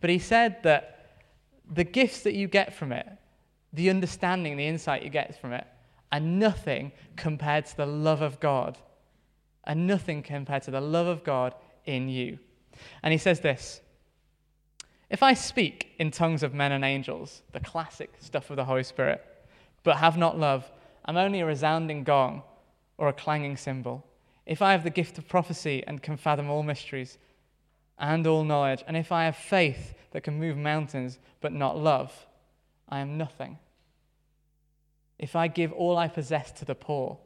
But 0.00 0.10
he 0.10 0.18
said 0.18 0.62
that 0.62 0.98
the 1.70 1.84
gifts 1.84 2.22
that 2.22 2.34
you 2.34 2.48
get 2.48 2.74
from 2.74 2.92
it, 2.92 3.06
the 3.72 3.90
understanding, 3.90 4.56
the 4.56 4.66
insight 4.66 5.02
you 5.02 5.10
get 5.10 5.40
from 5.40 5.52
it, 5.52 5.66
are 6.10 6.20
nothing 6.20 6.92
compared 7.16 7.66
to 7.66 7.76
the 7.76 7.86
love 7.86 8.22
of 8.22 8.40
God, 8.40 8.78
and 9.64 9.86
nothing 9.86 10.22
compared 10.22 10.62
to 10.62 10.70
the 10.70 10.80
love 10.80 11.06
of 11.06 11.22
God 11.24 11.54
in 11.84 12.08
you. 12.08 12.38
And 13.02 13.12
he 13.12 13.18
says 13.18 13.40
this 13.40 13.80
If 15.10 15.22
I 15.22 15.34
speak 15.34 15.94
in 15.98 16.10
tongues 16.10 16.42
of 16.42 16.54
men 16.54 16.72
and 16.72 16.84
angels, 16.84 17.42
the 17.52 17.60
classic 17.60 18.14
stuff 18.20 18.48
of 18.48 18.56
the 18.56 18.64
Holy 18.64 18.82
Spirit, 18.82 19.22
but 19.82 19.98
have 19.98 20.16
not 20.16 20.38
love, 20.38 20.70
I'm 21.04 21.18
only 21.18 21.40
a 21.40 21.46
resounding 21.46 22.04
gong 22.04 22.42
or 22.96 23.08
a 23.08 23.12
clanging 23.12 23.56
cymbal. 23.56 24.04
If 24.48 24.60
I 24.62 24.72
have 24.72 24.82
the 24.82 24.90
gift 24.90 25.16
of 25.18 25.28
prophecy 25.28 25.84
and 25.86 26.02
can 26.02 26.16
fathom 26.16 26.50
all 26.50 26.64
mysteries 26.64 27.18
and 28.00 28.26
all 28.26 28.42
knowledge, 28.42 28.82
and 28.88 28.96
if 28.96 29.12
I 29.12 29.26
have 29.26 29.36
faith 29.36 29.94
that 30.10 30.22
can 30.22 30.40
move 30.40 30.56
mountains 30.56 31.20
but 31.40 31.52
not 31.52 31.78
love, 31.78 32.26
I 32.88 32.98
am 32.98 33.16
nothing 33.16 33.58
if 35.18 35.34
I 35.34 35.48
give 35.48 35.72
all 35.72 35.98
I 35.98 36.08
possess 36.08 36.52
to 36.52 36.64
the 36.64 36.74
poor 36.74 37.18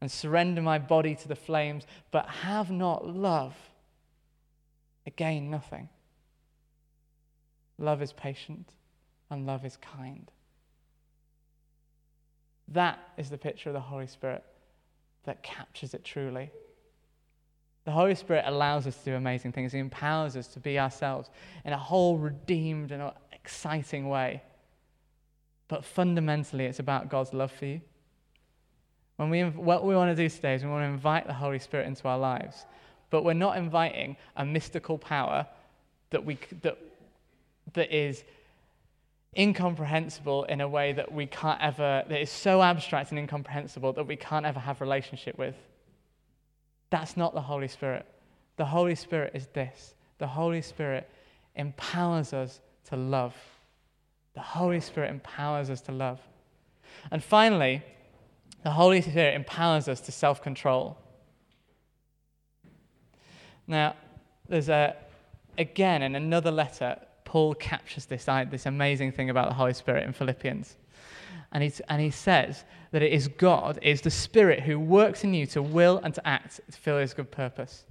and 0.00 0.10
surrender 0.10 0.60
my 0.60 0.78
body 0.78 1.14
to 1.14 1.28
the 1.28 1.36
flames, 1.36 1.86
but 2.10 2.26
have 2.26 2.70
not 2.70 3.06
love, 3.06 3.54
again, 5.06 5.48
nothing. 5.48 5.88
Love 7.78 8.02
is 8.02 8.12
patient 8.12 8.68
and 9.30 9.46
love 9.46 9.64
is 9.64 9.76
kind. 9.76 10.30
That 12.68 12.98
is 13.16 13.30
the 13.30 13.38
picture 13.38 13.70
of 13.70 13.74
the 13.74 13.80
Holy 13.80 14.08
Spirit 14.08 14.44
that 15.24 15.42
captures 15.42 15.94
it 15.94 16.04
truly. 16.04 16.50
The 17.84 17.90
Holy 17.90 18.14
Spirit 18.14 18.44
allows 18.46 18.86
us 18.86 18.96
to 18.98 19.04
do 19.06 19.14
amazing 19.16 19.52
things. 19.52 19.72
He 19.72 19.78
empowers 19.78 20.36
us 20.36 20.46
to 20.48 20.60
be 20.60 20.78
ourselves 20.78 21.30
in 21.64 21.72
a 21.72 21.78
whole 21.78 22.16
redeemed 22.16 22.92
and 22.92 23.10
exciting 23.32 24.08
way. 24.08 24.42
But 25.68 25.84
fundamentally, 25.84 26.66
it's 26.66 26.78
about 26.78 27.08
God's 27.08 27.32
love 27.32 27.50
for 27.50 27.66
you. 27.66 27.80
When 29.16 29.30
we, 29.30 29.42
what 29.42 29.84
we 29.84 29.94
want 29.94 30.16
to 30.16 30.22
do 30.22 30.28
today 30.28 30.54
is 30.54 30.62
we 30.62 30.70
want 30.70 30.82
to 30.82 30.92
invite 30.92 31.26
the 31.26 31.32
Holy 31.32 31.58
Spirit 31.58 31.86
into 31.86 32.06
our 32.08 32.18
lives. 32.18 32.66
But 33.10 33.24
we're 33.24 33.34
not 33.34 33.56
inviting 33.56 34.16
a 34.36 34.44
mystical 34.44 34.96
power 34.96 35.46
that, 36.10 36.24
we, 36.24 36.38
that, 36.62 36.78
that 37.74 37.94
is 37.94 38.24
incomprehensible 39.36 40.44
in 40.44 40.60
a 40.60 40.68
way 40.68 40.92
that 40.92 41.10
we 41.12 41.26
can't 41.26 41.60
ever, 41.60 42.04
that 42.08 42.20
is 42.20 42.30
so 42.30 42.62
abstract 42.62 43.10
and 43.10 43.18
incomprehensible 43.18 43.92
that 43.94 44.06
we 44.06 44.16
can't 44.16 44.44
ever 44.44 44.60
have 44.60 44.80
relationship 44.80 45.38
with. 45.38 45.54
That's 46.90 47.16
not 47.16 47.32
the 47.32 47.40
Holy 47.40 47.68
Spirit. 47.68 48.06
The 48.56 48.66
Holy 48.66 48.94
Spirit 48.94 49.32
is 49.34 49.46
this 49.48 49.94
the 50.18 50.26
Holy 50.26 50.62
Spirit 50.62 51.08
empowers 51.56 52.32
us 52.32 52.60
to 52.84 52.96
love. 52.96 53.34
The 54.34 54.40
Holy 54.40 54.80
Spirit 54.80 55.10
empowers 55.10 55.70
us 55.70 55.80
to 55.82 55.92
love. 55.92 56.20
And 57.10 57.22
finally, 57.22 57.82
the 58.62 58.70
Holy 58.70 59.00
Spirit 59.00 59.34
empowers 59.34 59.88
us 59.88 60.00
to 60.02 60.12
self 60.12 60.42
control. 60.42 60.98
Now, 63.66 63.96
there's 64.48 64.68
a, 64.68 64.96
again, 65.56 66.02
in 66.02 66.14
another 66.14 66.50
letter, 66.50 66.98
Paul 67.32 67.54
captures 67.54 68.04
this, 68.04 68.26
this 68.50 68.66
amazing 68.66 69.12
thing 69.12 69.30
about 69.30 69.48
the 69.48 69.54
Holy 69.54 69.72
Spirit 69.72 70.04
in 70.04 70.12
Philippians. 70.12 70.76
And, 71.50 71.62
he's, 71.62 71.80
and 71.88 71.98
he 71.98 72.10
says 72.10 72.64
that 72.90 73.00
it 73.00 73.10
is 73.10 73.26
God, 73.26 73.78
it 73.80 73.88
is 73.88 74.02
the 74.02 74.10
Spirit 74.10 74.60
who 74.60 74.78
works 74.78 75.24
in 75.24 75.32
you 75.32 75.46
to 75.46 75.62
will 75.62 75.98
and 76.04 76.12
to 76.12 76.28
act 76.28 76.56
to 76.56 76.72
fulfill 76.72 76.98
his 76.98 77.14
good 77.14 77.30
purpose. 77.30 77.86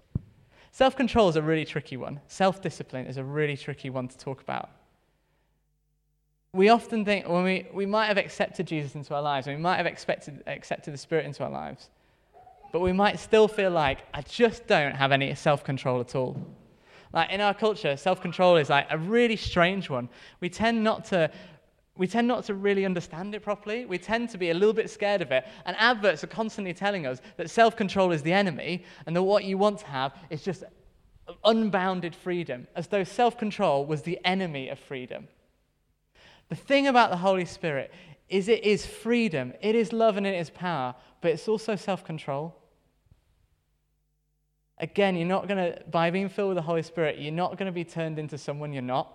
Self 0.71 0.95
control 0.95 1.27
is 1.27 1.37
a 1.37 1.41
really 1.41 1.65
tricky 1.65 1.97
one. 1.97 2.19
Self 2.27 2.61
discipline 2.61 3.07
is 3.07 3.17
a 3.17 3.23
really 3.23 3.57
tricky 3.57 3.89
one 3.89 4.07
to 4.09 4.15
talk 4.15 4.41
about. 4.41 4.69
We 6.53 6.69
often 6.69 7.03
think 7.03 7.27
when 7.27 7.43
we, 7.43 7.65
we 7.73 7.87
might 7.87 8.09
have 8.09 8.19
accepted 8.19 8.67
Jesus 8.67 8.93
into 8.93 9.15
our 9.15 9.23
lives, 9.23 9.47
we 9.47 9.55
might 9.55 9.77
have 9.77 9.87
expected, 9.87 10.43
accepted 10.45 10.93
the 10.93 10.99
Spirit 10.99 11.25
into 11.25 11.43
our 11.43 11.49
lives, 11.49 11.89
but 12.71 12.81
we 12.81 12.93
might 12.93 13.19
still 13.19 13.47
feel 13.47 13.71
like, 13.71 14.03
I 14.13 14.21
just 14.21 14.67
don't 14.67 14.93
have 14.93 15.11
any 15.11 15.33
self 15.33 15.63
control 15.63 15.99
at 15.99 16.13
all. 16.13 16.37
Like 17.13 17.29
in 17.31 17.41
our 17.41 17.53
culture, 17.53 17.97
self 17.97 18.21
control 18.21 18.57
is 18.57 18.69
like 18.69 18.87
a 18.89 18.97
really 18.97 19.35
strange 19.35 19.89
one. 19.89 20.09
We 20.39 20.49
tend 20.49 20.83
not 20.83 21.05
to. 21.05 21.31
We 21.97 22.07
tend 22.07 22.27
not 22.27 22.45
to 22.45 22.55
really 22.55 22.85
understand 22.85 23.35
it 23.35 23.43
properly. 23.43 23.85
We 23.85 23.97
tend 23.97 24.29
to 24.29 24.37
be 24.37 24.49
a 24.49 24.53
little 24.53 24.73
bit 24.73 24.89
scared 24.89 25.21
of 25.21 25.31
it. 25.31 25.45
And 25.65 25.75
adverts 25.77 26.23
are 26.23 26.27
constantly 26.27 26.73
telling 26.73 27.05
us 27.05 27.21
that 27.35 27.49
self 27.49 27.75
control 27.75 28.11
is 28.11 28.21
the 28.23 28.33
enemy 28.33 28.85
and 29.05 29.15
that 29.15 29.23
what 29.23 29.43
you 29.43 29.57
want 29.57 29.79
to 29.79 29.85
have 29.87 30.13
is 30.29 30.41
just 30.41 30.63
unbounded 31.43 32.15
freedom, 32.15 32.67
as 32.75 32.87
though 32.87 33.03
self 33.03 33.37
control 33.37 33.85
was 33.85 34.01
the 34.01 34.19
enemy 34.25 34.69
of 34.69 34.79
freedom. 34.79 35.27
The 36.49 36.55
thing 36.55 36.87
about 36.87 37.11
the 37.11 37.17
Holy 37.17 37.45
Spirit 37.45 37.91
is 38.29 38.47
it 38.47 38.63
is 38.63 38.85
freedom, 38.85 39.53
it 39.61 39.75
is 39.75 39.91
love, 39.91 40.17
and 40.17 40.25
it 40.25 40.35
is 40.35 40.49
power, 40.49 40.95
but 41.21 41.31
it's 41.31 41.47
also 41.47 41.75
self 41.75 42.03
control. 42.03 42.55
Again, 44.81 45.15
you're 45.15 45.27
not 45.27 45.47
going 45.47 45.73
to, 45.73 45.83
by 45.91 46.09
being 46.09 46.27
filled 46.27 46.49
with 46.49 46.57
the 46.57 46.63
Holy 46.63 46.81
Spirit, 46.81 47.19
you're 47.19 47.31
not 47.31 47.55
going 47.55 47.67
to 47.67 47.71
be 47.71 47.83
turned 47.83 48.17
into 48.17 48.35
someone 48.35 48.73
you're 48.73 48.81
not. 48.81 49.13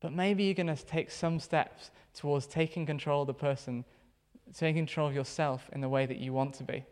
But 0.00 0.14
maybe 0.14 0.44
you're 0.44 0.54
going 0.54 0.74
to 0.74 0.86
take 0.86 1.10
some 1.10 1.38
steps 1.38 1.90
towards 2.14 2.46
taking 2.46 2.86
control 2.86 3.20
of 3.20 3.26
the 3.26 3.34
person, 3.34 3.84
taking 4.56 4.86
control 4.86 5.08
of 5.08 5.14
yourself 5.14 5.68
in 5.74 5.82
the 5.82 5.88
way 5.90 6.06
that 6.06 6.16
you 6.16 6.32
want 6.32 6.54
to 6.54 6.64
be. 6.64 6.86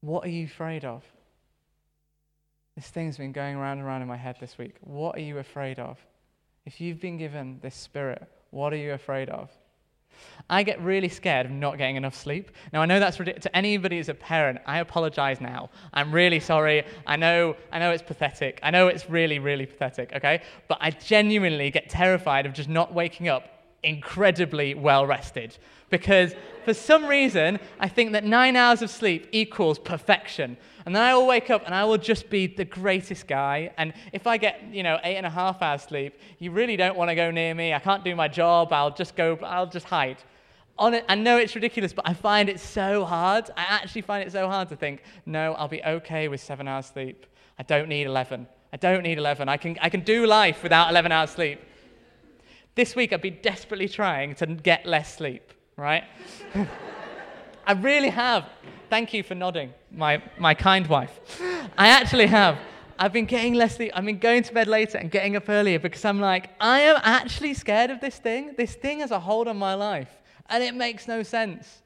What 0.00 0.24
are 0.24 0.30
you 0.30 0.46
afraid 0.46 0.84
of? 0.84 1.04
This 2.74 2.88
thing's 2.88 3.18
been 3.18 3.32
going 3.32 3.56
around 3.56 3.78
and 3.78 3.86
around 3.86 4.02
in 4.02 4.08
my 4.08 4.16
head 4.16 4.36
this 4.40 4.58
week. 4.58 4.76
What 4.80 5.16
are 5.16 5.20
you 5.20 5.38
afraid 5.38 5.78
of? 5.78 5.98
If 6.66 6.80
you've 6.80 7.00
been 7.00 7.18
given 7.18 7.60
this 7.62 7.76
spirit, 7.76 8.26
what 8.50 8.72
are 8.72 8.76
you 8.76 8.92
afraid 8.92 9.28
of? 9.28 9.50
I 10.50 10.62
get 10.62 10.80
really 10.80 11.08
scared 11.08 11.46
of 11.46 11.52
not 11.52 11.76
getting 11.76 11.96
enough 11.96 12.14
sleep. 12.14 12.50
Now, 12.72 12.80
I 12.80 12.86
know 12.86 12.98
that's 12.98 13.18
ridiculous. 13.18 13.42
To 13.44 13.56
anybody 13.56 13.98
as 13.98 14.08
a 14.08 14.14
parent, 14.14 14.60
I 14.66 14.78
apologize 14.78 15.40
now. 15.40 15.70
I'm 15.92 16.12
really 16.12 16.40
sorry. 16.40 16.84
I 17.06 17.16
know, 17.16 17.56
I 17.70 17.78
know 17.78 17.90
it's 17.90 18.02
pathetic. 18.02 18.58
I 18.62 18.70
know 18.70 18.88
it's 18.88 19.10
really, 19.10 19.38
really 19.38 19.66
pathetic, 19.66 20.12
okay? 20.14 20.42
But 20.66 20.78
I 20.80 20.90
genuinely 20.90 21.70
get 21.70 21.90
terrified 21.90 22.46
of 22.46 22.54
just 22.54 22.68
not 22.68 22.94
waking 22.94 23.28
up 23.28 23.58
incredibly 23.82 24.74
well 24.74 25.06
rested. 25.06 25.56
Because 25.90 26.34
for 26.64 26.74
some 26.74 27.06
reason, 27.06 27.58
I 27.80 27.88
think 27.88 28.12
that 28.12 28.24
nine 28.24 28.56
hours 28.56 28.82
of 28.82 28.90
sleep 28.90 29.28
equals 29.32 29.78
perfection. 29.78 30.56
And 30.84 30.94
then 30.94 31.02
I 31.02 31.14
will 31.14 31.26
wake 31.26 31.50
up 31.50 31.62
and 31.66 31.74
I 31.74 31.84
will 31.84 31.98
just 31.98 32.30
be 32.30 32.46
the 32.46 32.64
greatest 32.64 33.26
guy. 33.26 33.72
And 33.76 33.92
if 34.12 34.26
I 34.26 34.36
get, 34.36 34.62
you 34.70 34.82
know, 34.82 34.98
eight 35.04 35.16
and 35.16 35.26
a 35.26 35.30
half 35.30 35.62
hours 35.62 35.82
sleep, 35.82 36.18
you 36.38 36.50
really 36.50 36.76
don't 36.76 36.96
want 36.96 37.10
to 37.10 37.14
go 37.14 37.30
near 37.30 37.54
me. 37.54 37.74
I 37.74 37.78
can't 37.78 38.04
do 38.04 38.14
my 38.14 38.28
job. 38.28 38.72
I'll 38.72 38.94
just 38.94 39.16
go, 39.16 39.38
I'll 39.42 39.66
just 39.66 39.86
hide. 39.86 40.18
It, 40.80 41.04
I 41.08 41.14
know 41.14 41.38
it's 41.38 41.54
ridiculous, 41.54 41.92
but 41.92 42.08
I 42.08 42.14
find 42.14 42.48
it 42.48 42.60
so 42.60 43.04
hard. 43.04 43.50
I 43.56 43.62
actually 43.62 44.02
find 44.02 44.26
it 44.26 44.30
so 44.32 44.48
hard 44.48 44.68
to 44.68 44.76
think, 44.76 45.02
no, 45.26 45.54
I'll 45.54 45.68
be 45.68 45.82
okay 45.82 46.28
with 46.28 46.40
seven 46.40 46.68
hours 46.68 46.86
sleep. 46.86 47.26
I 47.58 47.64
don't 47.64 47.88
need 47.88 48.06
11. 48.06 48.46
I 48.72 48.76
don't 48.76 49.02
need 49.02 49.18
11. 49.18 49.48
I 49.48 49.56
can, 49.56 49.76
I 49.80 49.88
can 49.88 50.02
do 50.02 50.26
life 50.26 50.62
without 50.62 50.90
11 50.90 51.10
hours 51.10 51.30
sleep. 51.30 51.60
This 52.74 52.94
week 52.94 53.12
I've 53.12 53.22
been 53.22 53.38
desperately 53.42 53.88
trying 53.88 54.36
to 54.36 54.46
get 54.46 54.86
less 54.86 55.16
sleep, 55.16 55.52
right? 55.78 56.04
I 57.66 57.72
really 57.72 58.10
have. 58.10 58.46
Thank 58.90 59.14
you 59.14 59.22
for 59.22 59.34
nodding, 59.34 59.72
my, 59.90 60.22
my 60.38 60.52
kind 60.54 60.86
wife. 60.86 61.18
I 61.78 61.88
actually 61.88 62.26
have. 62.26 62.58
I've 62.98 63.12
been 63.12 63.26
getting 63.26 63.54
less 63.54 63.76
sleep. 63.76 63.92
I've 63.94 64.04
been 64.04 64.18
going 64.18 64.42
to 64.42 64.52
bed 64.52 64.66
later 64.66 64.98
and 64.98 65.10
getting 65.10 65.36
up 65.36 65.48
earlier 65.48 65.78
because 65.78 66.04
I'm 66.04 66.20
like, 66.20 66.50
I 66.60 66.80
am 66.80 67.00
actually 67.04 67.54
scared 67.54 67.90
of 67.90 68.00
this 68.00 68.18
thing. 68.18 68.54
This 68.58 68.74
thing 68.74 69.00
has 69.00 69.12
a 69.12 69.20
hold 69.20 69.46
on 69.46 69.56
my 69.56 69.74
life, 69.74 70.10
and 70.48 70.64
it 70.64 70.74
makes 70.74 71.06
no 71.06 71.22
sense. 71.22 71.82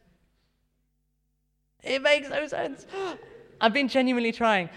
It 1.82 2.00
makes 2.00 2.30
no 2.30 2.46
sense. 2.46 2.86
I've 3.60 3.74
been 3.74 3.88
genuinely 3.88 4.32
trying. 4.32 4.70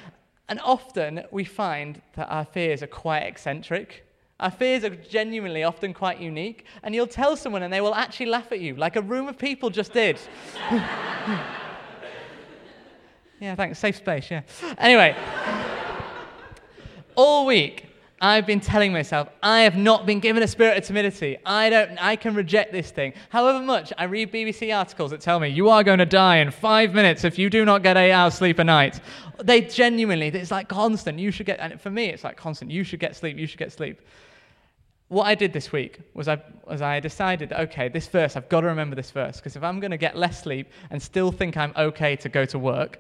And 0.50 0.60
often 0.62 1.24
we 1.32 1.44
find 1.44 2.02
that 2.16 2.28
our 2.28 2.46
fears 2.46 2.84
are 2.84 2.88
quite 2.88 3.24
eccentric. 3.24 4.05
Our 4.40 4.52
fears 4.52 4.84
are 4.84 4.90
genuinely 4.90 5.64
often 5.64 5.94
quite 5.94 6.20
unique, 6.20 6.66
and 6.84 6.94
you'll 6.94 7.08
tell 7.08 7.38
someone 7.38 7.64
and 7.64 7.72
they 7.72 7.80
will 7.80 7.96
actually 7.96 8.26
laugh 8.26 8.52
at 8.52 8.60
you, 8.60 8.76
like 8.76 8.98
a 8.98 9.02
room 9.02 9.28
of 9.30 9.38
people 9.38 9.70
just 9.70 9.94
did. 9.94 10.20
yeah, 13.40 13.56
thanks. 13.56 13.80
Safe 13.80 13.96
space, 13.96 14.30
yeah. 14.30 14.42
Anyway, 14.78 15.16
all 17.16 17.46
week 17.46 17.95
I've 18.22 18.48
been 18.48 18.62
telling 18.62 18.94
myself, 18.94 19.28
I 19.44 19.62
have 19.62 19.76
not 19.76 20.06
been 20.06 20.20
given 20.20 20.42
a 20.42 20.48
spirit 20.48 20.78
of 20.78 20.86
timidity. 20.86 21.38
I 21.46 21.70
don't 21.70 21.98
I 21.98 22.16
can 22.16 22.34
reject 22.34 22.72
this 22.72 22.90
thing. 22.90 23.14
However 23.30 23.60
much 23.60 23.92
I 23.98 24.06
read 24.06 24.32
BBC 24.32 24.76
articles 24.76 25.12
that 25.12 25.22
tell 25.22 25.40
me 25.40 25.50
you 25.50 25.70
are 25.70 25.84
going 25.84 26.00
to 26.00 26.06
die 26.06 26.38
in 26.38 26.52
five 26.52 26.94
minutes 26.94 27.24
if 27.24 27.38
you 27.38 27.50
do 27.50 27.66
not 27.66 27.84
get 27.84 27.98
eight 27.98 28.14
hours 28.14 28.36
sleep 28.36 28.60
a 28.60 28.64
night. 28.64 29.02
They 29.44 29.62
genuinely, 29.62 30.28
it's 30.28 30.52
like 30.52 30.70
constant. 30.70 31.20
You 31.20 31.32
should 31.32 31.46
get 31.46 31.60
and 31.60 31.80
for 31.80 31.90
me 31.90 32.06
it's 32.06 32.24
like 32.24 32.38
constant. 32.38 32.72
You 32.72 32.84
should 32.84 33.00
get 33.00 33.16
sleep, 33.16 33.38
you 33.38 33.48
should 33.48 33.60
get 33.60 33.74
sleep 33.74 34.00
what 35.08 35.28
I 35.28 35.36
did 35.36 35.54
this 35.54 35.72
week 35.72 36.00
was 36.14 36.28
I, 36.28 36.42
was 36.68 36.82
I 36.82 37.00
decided, 37.00 37.54
okay, 37.54 37.90
this 37.90 38.08
verse, 38.08 38.36
I've 38.36 38.50
got 38.50 38.62
to 38.62 38.68
remember 38.68 38.96
this 38.96 39.12
verse, 39.12 39.38
because 39.38 39.56
if 39.56 39.64
I'm 39.64 39.80
going 39.80 39.92
to 39.92 39.98
get 39.98 40.18
less 40.18 40.42
sleep 40.42 40.72
and 40.90 41.02
still 41.02 41.32
think 41.32 41.58
I'm 41.58 41.74
okay 41.78 42.16
to 42.18 42.30
go 42.30 42.46
to 42.46 42.58
work, 42.58 43.00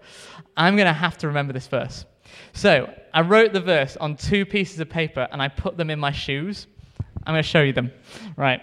I'm 0.55 0.75
going 0.75 0.87
to 0.87 0.93
have 0.93 1.17
to 1.19 1.27
remember 1.27 1.51
this 1.51 1.67
verse. 1.67 2.05
So 2.53 2.93
I 3.13 3.21
wrote 3.21 3.53
the 3.53 3.61
verse 3.61 3.97
on 3.97 4.15
two 4.15 4.45
pieces 4.45 4.79
of 4.79 4.89
paper 4.89 5.27
and 5.31 5.41
I 5.41 5.47
put 5.47 5.77
them 5.77 5.89
in 5.89 5.99
my 5.99 6.11
shoes. 6.11 6.67
I'm 7.25 7.33
going 7.33 7.43
to 7.43 7.47
show 7.47 7.61
you 7.61 7.73
them. 7.73 7.91
Right. 8.35 8.61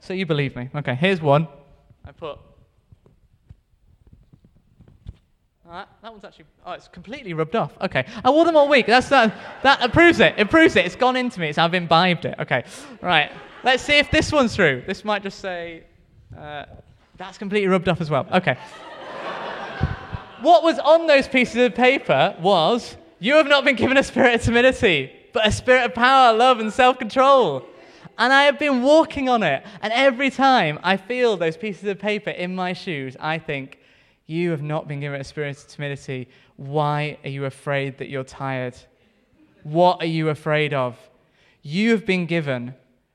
So 0.00 0.14
you 0.14 0.26
believe 0.26 0.56
me. 0.56 0.70
Okay, 0.74 0.94
here's 0.94 1.20
one. 1.20 1.48
I 2.04 2.12
put 2.12 2.38
that, 5.70 5.88
that 6.02 6.10
one's 6.10 6.24
actually, 6.24 6.46
oh, 6.64 6.72
it's 6.72 6.88
completely 6.88 7.34
rubbed 7.34 7.54
off. 7.54 7.72
Okay. 7.82 8.06
I 8.24 8.30
wore 8.30 8.46
them 8.46 8.56
all 8.56 8.68
week. 8.68 8.86
That's, 8.86 9.10
that, 9.10 9.34
that 9.62 9.92
proves 9.92 10.18
it. 10.18 10.34
It 10.38 10.48
proves 10.48 10.76
it. 10.76 10.86
It's 10.86 10.96
gone 10.96 11.14
into 11.14 11.40
me. 11.40 11.48
It's, 11.48 11.58
I've 11.58 11.74
imbibed 11.74 12.24
it. 12.24 12.36
Okay. 12.38 12.64
Right. 13.02 13.30
Let's 13.64 13.82
see 13.82 13.98
if 13.98 14.10
this 14.10 14.32
one's 14.32 14.56
true. 14.56 14.82
This 14.86 15.04
might 15.04 15.22
just 15.22 15.40
say, 15.40 15.84
uh, 16.36 16.64
that's 17.18 17.36
completely 17.36 17.68
rubbed 17.68 17.88
off 17.88 18.00
as 18.00 18.08
well. 18.08 18.26
Okay. 18.32 18.56
what 20.40 20.62
was 20.62 20.78
on 20.78 21.06
those 21.06 21.28
pieces 21.28 21.56
of 21.56 21.74
paper 21.74 22.34
was, 22.40 22.96
you 23.18 23.34
have 23.34 23.46
not 23.46 23.64
been 23.64 23.76
given 23.76 23.96
a 23.96 24.02
spirit 24.02 24.34
of 24.34 24.42
timidity, 24.42 25.12
but 25.32 25.46
a 25.46 25.52
spirit 25.52 25.84
of 25.84 25.94
power, 25.94 26.36
love, 26.36 26.60
and 26.60 26.72
self 26.72 26.98
control. 26.98 27.64
And 28.16 28.32
I 28.32 28.44
have 28.44 28.58
been 28.58 28.82
walking 28.82 29.28
on 29.28 29.42
it. 29.42 29.64
And 29.80 29.92
every 29.92 30.30
time 30.30 30.78
I 30.82 30.96
feel 30.96 31.36
those 31.36 31.56
pieces 31.56 31.84
of 31.84 31.98
paper 31.98 32.30
in 32.30 32.54
my 32.54 32.72
shoes, 32.72 33.16
I 33.20 33.38
think, 33.38 33.78
you 34.26 34.50
have 34.50 34.62
not 34.62 34.86
been 34.86 35.00
given 35.00 35.20
a 35.20 35.24
spirit 35.24 35.56
of 35.56 35.66
timidity. 35.68 36.28
Why 36.56 37.18
are 37.24 37.30
you 37.30 37.46
afraid 37.46 37.98
that 37.98 38.08
you're 38.10 38.24
tired? 38.24 38.76
What 39.62 40.02
are 40.02 40.06
you 40.06 40.28
afraid 40.28 40.74
of? 40.74 40.96
You 41.62 41.92
have 41.92 42.04
been 42.04 42.26
given 42.26 42.74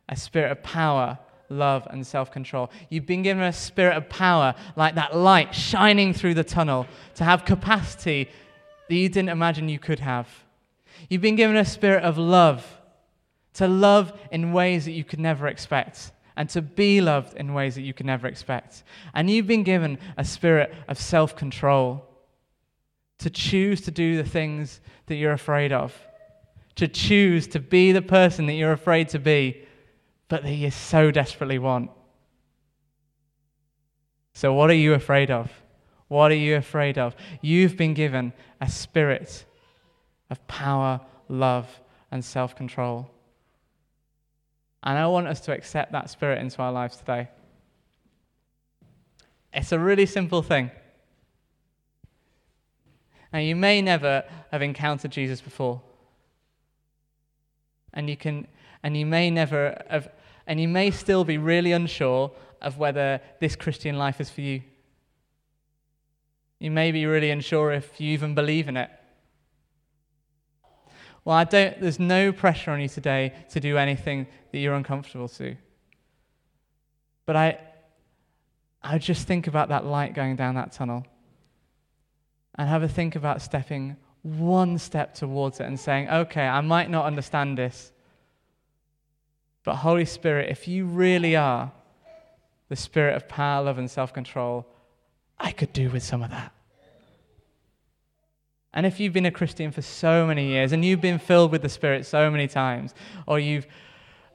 a 0.10 0.16
spirit 0.16 0.52
of 0.52 0.64
power, 0.64 1.20
love, 1.50 1.88
and 1.92 2.06
self 2.06 2.32
control. 2.32 2.72
You've 2.90 3.06
been 3.06 3.22
given 3.22 3.44
a 3.44 3.54
spirit 3.54 3.96
of 3.96 4.10
power, 4.10 4.56
like 4.76 4.96
that 4.96 5.16
light 5.16 5.54
shining 5.54 6.14
through 6.14 6.34
the 6.34 6.44
tunnel, 6.44 6.88
to 7.16 7.24
have 7.24 7.46
capacity 7.46 8.30
that 8.88 8.96
you 8.96 9.10
didn't 9.10 9.30
imagine 9.30 9.70
you 9.70 9.80
could 9.80 10.00
have. 10.00 10.28
You've 11.10 11.22
been 11.22 11.36
given 11.36 11.56
a 11.56 11.66
spirit 11.66 12.04
of 12.04 12.18
love, 12.18 12.82
to 13.56 13.68
love 13.68 14.14
in 14.32 14.54
ways 14.54 14.86
that 14.86 14.92
you 14.92 15.04
could 15.04 15.20
never 15.20 15.48
expect 15.48 16.12
and 16.36 16.50
to 16.50 16.62
be 16.62 17.02
loved 17.02 17.38
in 17.38 17.54
ways 17.54 17.76
that 17.76 17.82
you 17.82 17.94
could 17.94 18.06
never 18.06 18.28
expect. 18.28 18.84
And 19.14 19.30
you've 19.30 19.48
been 19.48 19.64
given 19.64 20.00
a 20.18 20.26
spirit 20.26 20.74
of 20.88 21.00
self 21.00 21.36
control 21.36 22.06
to 23.20 23.30
choose 23.30 23.82
to 23.82 23.92
do 23.92 24.18
the 24.18 24.28
things 24.28 24.82
that 25.06 25.16
you're 25.16 25.34
afraid 25.34 25.72
of. 25.72 25.94
to 26.76 26.88
choose 26.88 27.46
to 27.46 27.60
be 27.60 27.92
the 27.92 28.02
person 28.02 28.48
that 28.48 28.54
you're 28.54 28.72
afraid 28.72 29.08
to 29.10 29.20
be, 29.20 29.64
but 30.28 30.42
that 30.42 30.52
you 30.52 30.72
so 30.72 31.12
desperately 31.12 31.60
want. 31.60 31.92
So, 34.34 34.54
what 34.54 34.72
are 34.72 34.76
you 34.76 34.96
afraid 34.96 35.30
of? 35.30 35.52
What 36.14 36.32
are 36.32 36.36
you 36.36 36.58
afraid 36.58 37.00
of? 37.00 37.16
You've 37.42 37.76
been 37.76 37.96
given 37.96 38.34
a 38.62 38.70
spirit 38.70 39.46
of 40.30 40.46
power, 40.46 41.02
love, 41.28 41.68
and 42.12 42.24
self 42.24 42.56
control. 42.56 43.10
And 44.84 45.00
I 45.00 45.08
want 45.08 45.26
us 45.26 45.40
to 45.40 45.54
accept 45.54 45.92
that 45.94 46.12
spirit 46.12 46.38
into 46.38 46.62
our 46.62 46.72
lives 46.72 46.98
today. 46.98 47.30
It's 49.52 49.72
a 49.72 49.80
really 49.80 50.06
simple 50.06 50.44
thing. 50.44 50.70
Now, 53.34 53.40
you 53.40 53.56
may 53.56 53.82
never 53.82 54.24
have 54.52 54.62
encountered 54.62 55.10
Jesus 55.10 55.42
before. 55.42 55.82
And 57.92 58.08
you, 58.08 58.18
can, 58.18 58.46
and 58.84 58.96
you 58.96 59.08
may 59.08 59.32
never 59.32 59.82
have, 59.90 60.10
and 60.46 60.62
you 60.62 60.68
may 60.68 60.92
still 60.92 61.24
be 61.24 61.40
really 61.40 61.72
unsure 61.72 62.30
of 62.62 62.78
whether 62.78 63.20
this 63.40 63.56
Christian 63.56 63.98
life 63.98 64.22
is 64.22 64.30
for 64.30 64.42
you. 64.42 64.62
You 66.64 66.72
may 66.72 66.94
be 66.94 67.06
really 67.06 67.30
unsure 67.30 67.74
if 67.74 68.00
you 68.00 68.12
even 68.12 68.36
believe 68.36 68.70
in 68.70 68.78
it. 68.78 68.90
Well, 71.26 71.36
I 71.36 71.44
don't, 71.44 71.78
there's 71.82 72.00
no 72.00 72.32
pressure 72.32 72.72
on 72.72 72.80
you 72.80 72.88
today 72.88 73.34
to 73.50 73.60
do 73.60 73.78
anything 73.78 74.28
that 74.50 74.60
you're 74.60 74.74
uncomfortable 74.74 75.28
to. 75.28 75.58
But 77.26 77.36
I, 77.36 77.60
I 78.82 78.98
just 78.98 79.28
think 79.28 79.48
about 79.48 79.68
that 79.70 79.84
light 79.84 80.14
going 80.14 80.38
down 80.38 80.56
that 80.56 80.72
tunnel 80.72 81.06
and 82.56 82.70
have 82.70 82.82
a 82.82 82.88
think 82.88 83.18
about 83.18 83.42
stepping 83.42 83.98
one 84.22 84.78
step 84.78 85.16
towards 85.16 85.60
it 85.60 85.66
and 85.66 85.78
saying, 85.78 86.08
okay, 86.08 86.48
I 86.48 86.62
might 86.62 86.90
not 86.90 87.04
understand 87.04 87.58
this, 87.58 87.92
but 89.66 89.76
Holy 89.76 90.06
Spirit, 90.06 90.50
if 90.50 90.66
you 90.70 90.86
really 90.86 91.36
are 91.36 91.74
the 92.70 92.78
spirit 92.78 93.18
of 93.18 93.28
power, 93.28 93.66
love, 93.66 93.80
and 93.80 93.92
self 93.92 94.14
control, 94.14 94.66
I 95.44 95.52
could 95.52 95.74
do 95.74 95.90
with 95.90 96.04
some 96.04 96.24
of 96.24 96.32
that. 96.32 96.54
And 98.74 98.86
if 98.86 99.00
you've 99.00 99.14
been 99.14 99.26
a 99.26 99.32
Christian 99.32 99.72
for 99.72 99.82
so 99.82 100.26
many 100.26 100.48
years 100.48 100.72
and 100.72 100.84
you've 100.84 101.02
been 101.02 101.20
filled 101.20 101.52
with 101.52 101.62
the 101.62 101.70
Spirit 101.70 102.06
so 102.06 102.32
many 102.32 102.48
times, 102.48 102.96
or 103.28 103.40
you've 103.40 103.68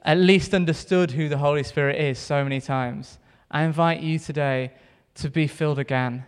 at 0.03 0.17
least 0.17 0.53
understood 0.53 1.11
who 1.11 1.27
the 1.27 1.39
Holy 1.39 1.63
Spirit 1.63 1.99
is 1.99 2.19
so 2.19 2.43
many 2.43 2.61
times, 2.61 3.17
I 3.51 3.63
invite 3.63 4.01
you 4.01 4.19
today 4.19 4.71
to 5.15 5.29
be 5.29 5.47
filled 5.47 5.79
again. 5.79 6.25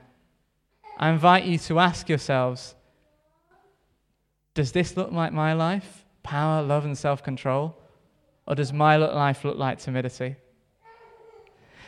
I 0.97 1.09
invite 1.09 1.45
you 1.45 1.59
to 1.59 1.79
ask 1.79 2.09
yourselves 2.09 2.75
Does 4.55 4.71
this 4.71 4.97
look 4.97 5.11
like 5.11 5.31
my 5.31 5.53
life? 5.53 6.05
Power, 6.23 6.63
love, 6.63 6.85
and 6.85 6.97
self 6.97 7.23
control? 7.23 7.77
Or 8.47 8.55
does 8.55 8.73
my 8.73 8.97
life 8.97 9.45
look 9.45 9.57
like 9.57 9.79
timidity? 9.79 10.35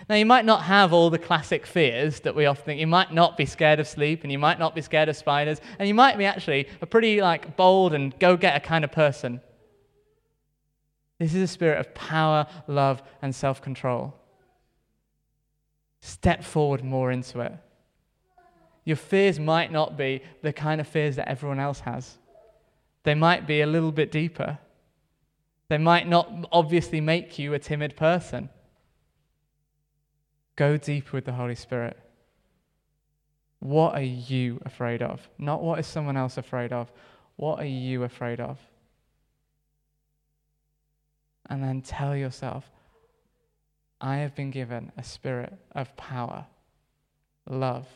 Now, 0.10 0.16
you 0.16 0.26
might 0.26 0.46
not 0.46 0.64
have 0.64 0.92
all 0.92 1.10
the 1.10 1.18
classic 1.18 1.66
fears 1.66 2.20
that 2.22 2.36
we 2.36 2.46
often 2.46 2.66
think. 2.66 2.80
You 2.80 2.88
might 2.88 3.14
not 3.14 3.38
be 3.38 3.46
scared 3.46 3.80
of 3.80 3.88
sleep, 3.88 4.24
and 4.24 4.32
you 4.32 4.40
might 4.40 4.60
not 4.60 4.76
be 4.76 4.82
scared 4.82 5.10
of 5.10 5.16
spiders, 5.16 5.62
and 5.80 5.88
you 5.88 5.94
might 5.94 6.18
be 6.18 6.26
actually 6.26 6.68
a 6.82 6.86
pretty 6.86 7.22
like 7.22 7.56
bold 7.56 7.94
and 7.94 8.18
go-getter 8.20 8.60
kind 8.60 8.84
of 8.84 8.92
person. 8.92 9.40
This 11.20 11.34
is 11.34 11.44
a 11.44 11.48
spirit 11.48 11.80
of 11.80 11.94
power, 11.94 12.48
love, 12.68 13.02
and 13.22 13.34
self-control. 13.34 14.14
Step 16.02 16.44
forward 16.44 16.84
more 16.84 17.12
into 17.12 17.40
it. 17.40 17.54
Your 18.84 18.98
fears 18.98 19.40
might 19.40 19.72
not 19.72 19.96
be 19.96 20.22
the 20.42 20.52
kind 20.52 20.82
of 20.82 20.88
fears 20.88 21.16
that 21.16 21.30
everyone 21.30 21.60
else 21.60 21.80
has. 21.82 22.18
They 23.04 23.16
might 23.16 23.48
be 23.48 23.62
a 23.62 23.68
little 23.68 23.94
bit 23.94 24.12
deeper. 24.12 24.60
They 25.70 25.78
might 25.78 26.10
not 26.10 26.30
obviously 26.52 27.00
make 27.00 27.40
you 27.40 27.54
a 27.54 27.60
timid 27.60 27.96
person. 27.96 28.50
Go 30.56 30.78
deeper 30.78 31.18
with 31.18 31.26
the 31.26 31.34
Holy 31.34 31.56
Spirit. 31.56 31.98
What 33.60 33.96
are 33.96 34.02
you 34.02 34.60
afraid 34.66 35.02
of? 35.02 35.28
Not 35.38 35.64
what 35.64 35.80
is 35.80 35.88
someone 35.88 36.18
else 36.18 36.38
afraid 36.38 36.74
of. 36.74 36.92
What 37.38 37.60
are 37.60 37.66
you 37.66 38.04
afraid 38.04 38.40
of? 38.40 38.60
And 41.50 41.64
then 41.64 41.82
tell 41.82 42.16
yourself, 42.16 42.70
I 44.00 44.18
have 44.18 44.36
been 44.36 44.52
given 44.52 44.92
a 44.98 45.04
spirit 45.04 45.54
of 45.72 45.96
power, 45.96 46.46
love, 47.50 47.88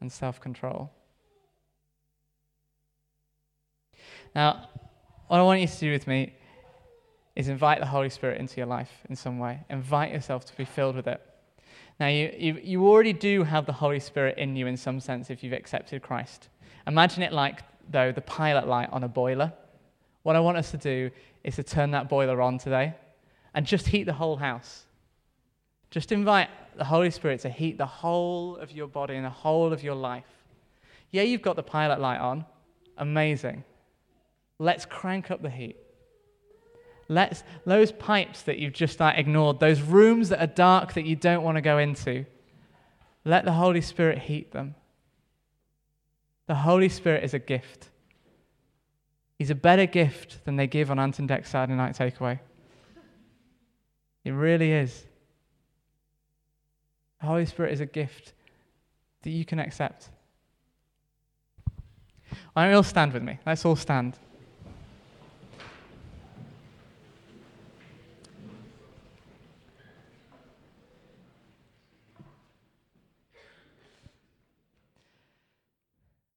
and 0.00 0.10
self 0.10 0.40
control. 0.40 0.90
Now, 4.34 4.68
what 5.28 5.38
I 5.38 5.42
want 5.42 5.60
you 5.60 5.66
to 5.66 5.78
do 5.78 5.92
with 5.92 6.06
me 6.06 6.34
is 7.36 7.48
invite 7.48 7.80
the 7.80 7.86
Holy 7.86 8.10
Spirit 8.10 8.40
into 8.40 8.56
your 8.56 8.66
life 8.66 8.90
in 9.08 9.16
some 9.16 9.38
way. 9.38 9.60
Invite 9.68 10.12
yourself 10.12 10.44
to 10.46 10.56
be 10.56 10.64
filled 10.64 10.96
with 10.96 11.06
it. 11.06 11.20
Now, 12.00 12.08
you, 12.08 12.34
you, 12.36 12.60
you 12.62 12.88
already 12.88 13.12
do 13.12 13.44
have 13.44 13.66
the 13.66 13.72
Holy 13.72 14.00
Spirit 14.00 14.38
in 14.38 14.56
you 14.56 14.66
in 14.66 14.76
some 14.76 14.98
sense 15.00 15.30
if 15.30 15.44
you've 15.44 15.52
accepted 15.52 16.02
Christ. 16.02 16.48
Imagine 16.86 17.22
it 17.22 17.32
like, 17.32 17.60
though, 17.90 18.12
the 18.12 18.20
pilot 18.20 18.66
light 18.66 18.88
on 18.90 19.04
a 19.04 19.08
boiler. 19.08 19.52
What 20.22 20.36
I 20.36 20.40
want 20.40 20.56
us 20.56 20.70
to 20.72 20.76
do 20.76 21.10
is 21.44 21.56
to 21.56 21.62
turn 21.62 21.92
that 21.92 22.08
boiler 22.08 22.40
on 22.42 22.58
today 22.58 22.94
and 23.54 23.64
just 23.64 23.86
heat 23.86 24.04
the 24.04 24.12
whole 24.12 24.36
house. 24.36 24.86
Just 25.90 26.10
invite 26.10 26.48
the 26.76 26.84
Holy 26.84 27.10
Spirit 27.10 27.40
to 27.40 27.48
heat 27.48 27.78
the 27.78 27.86
whole 27.86 28.56
of 28.56 28.72
your 28.72 28.88
body 28.88 29.14
and 29.14 29.24
the 29.24 29.30
whole 29.30 29.72
of 29.72 29.82
your 29.84 29.94
life. 29.94 30.24
Yeah, 31.12 31.22
you've 31.22 31.42
got 31.42 31.54
the 31.54 31.62
pilot 31.62 32.00
light 32.00 32.18
on. 32.18 32.44
Amazing. 32.98 33.62
Let's 34.58 34.84
crank 34.84 35.30
up 35.30 35.42
the 35.42 35.50
heat. 35.50 35.76
Let's, 37.08 37.44
those 37.66 37.92
pipes 37.92 38.42
that 38.42 38.58
you've 38.58 38.72
just 38.72 38.98
like, 39.00 39.18
ignored, 39.18 39.60
those 39.60 39.80
rooms 39.80 40.30
that 40.30 40.40
are 40.40 40.46
dark 40.46 40.94
that 40.94 41.04
you 41.04 41.16
don't 41.16 41.42
want 41.42 41.56
to 41.56 41.60
go 41.60 41.78
into, 41.78 42.24
let 43.24 43.44
the 43.44 43.52
Holy 43.52 43.80
Spirit 43.80 44.18
heat 44.18 44.52
them. 44.52 44.74
The 46.46 46.54
Holy 46.54 46.88
Spirit 46.88 47.24
is 47.24 47.34
a 47.34 47.38
gift. 47.38 47.88
He's 49.38 49.50
a 49.50 49.54
better 49.54 49.86
gift 49.86 50.44
than 50.44 50.56
they 50.56 50.66
give 50.66 50.90
on 50.90 50.98
Ant 50.98 51.18
and 51.18 51.28
Dec's 51.28 51.50
Saturday 51.50 51.76
Night 51.76 51.96
Takeaway. 51.96 52.38
It 54.24 54.30
really 54.30 54.72
is. 54.72 55.04
The 57.20 57.26
Holy 57.26 57.46
Spirit 57.46 57.72
is 57.72 57.80
a 57.80 57.86
gift 57.86 58.32
that 59.22 59.30
you 59.30 59.44
can 59.44 59.58
accept. 59.58 60.10
We 62.56 62.62
all 62.72 62.82
stand 62.82 63.12
with 63.12 63.22
me? 63.22 63.38
Let's 63.46 63.64
all 63.64 63.76
stand. 63.76 64.18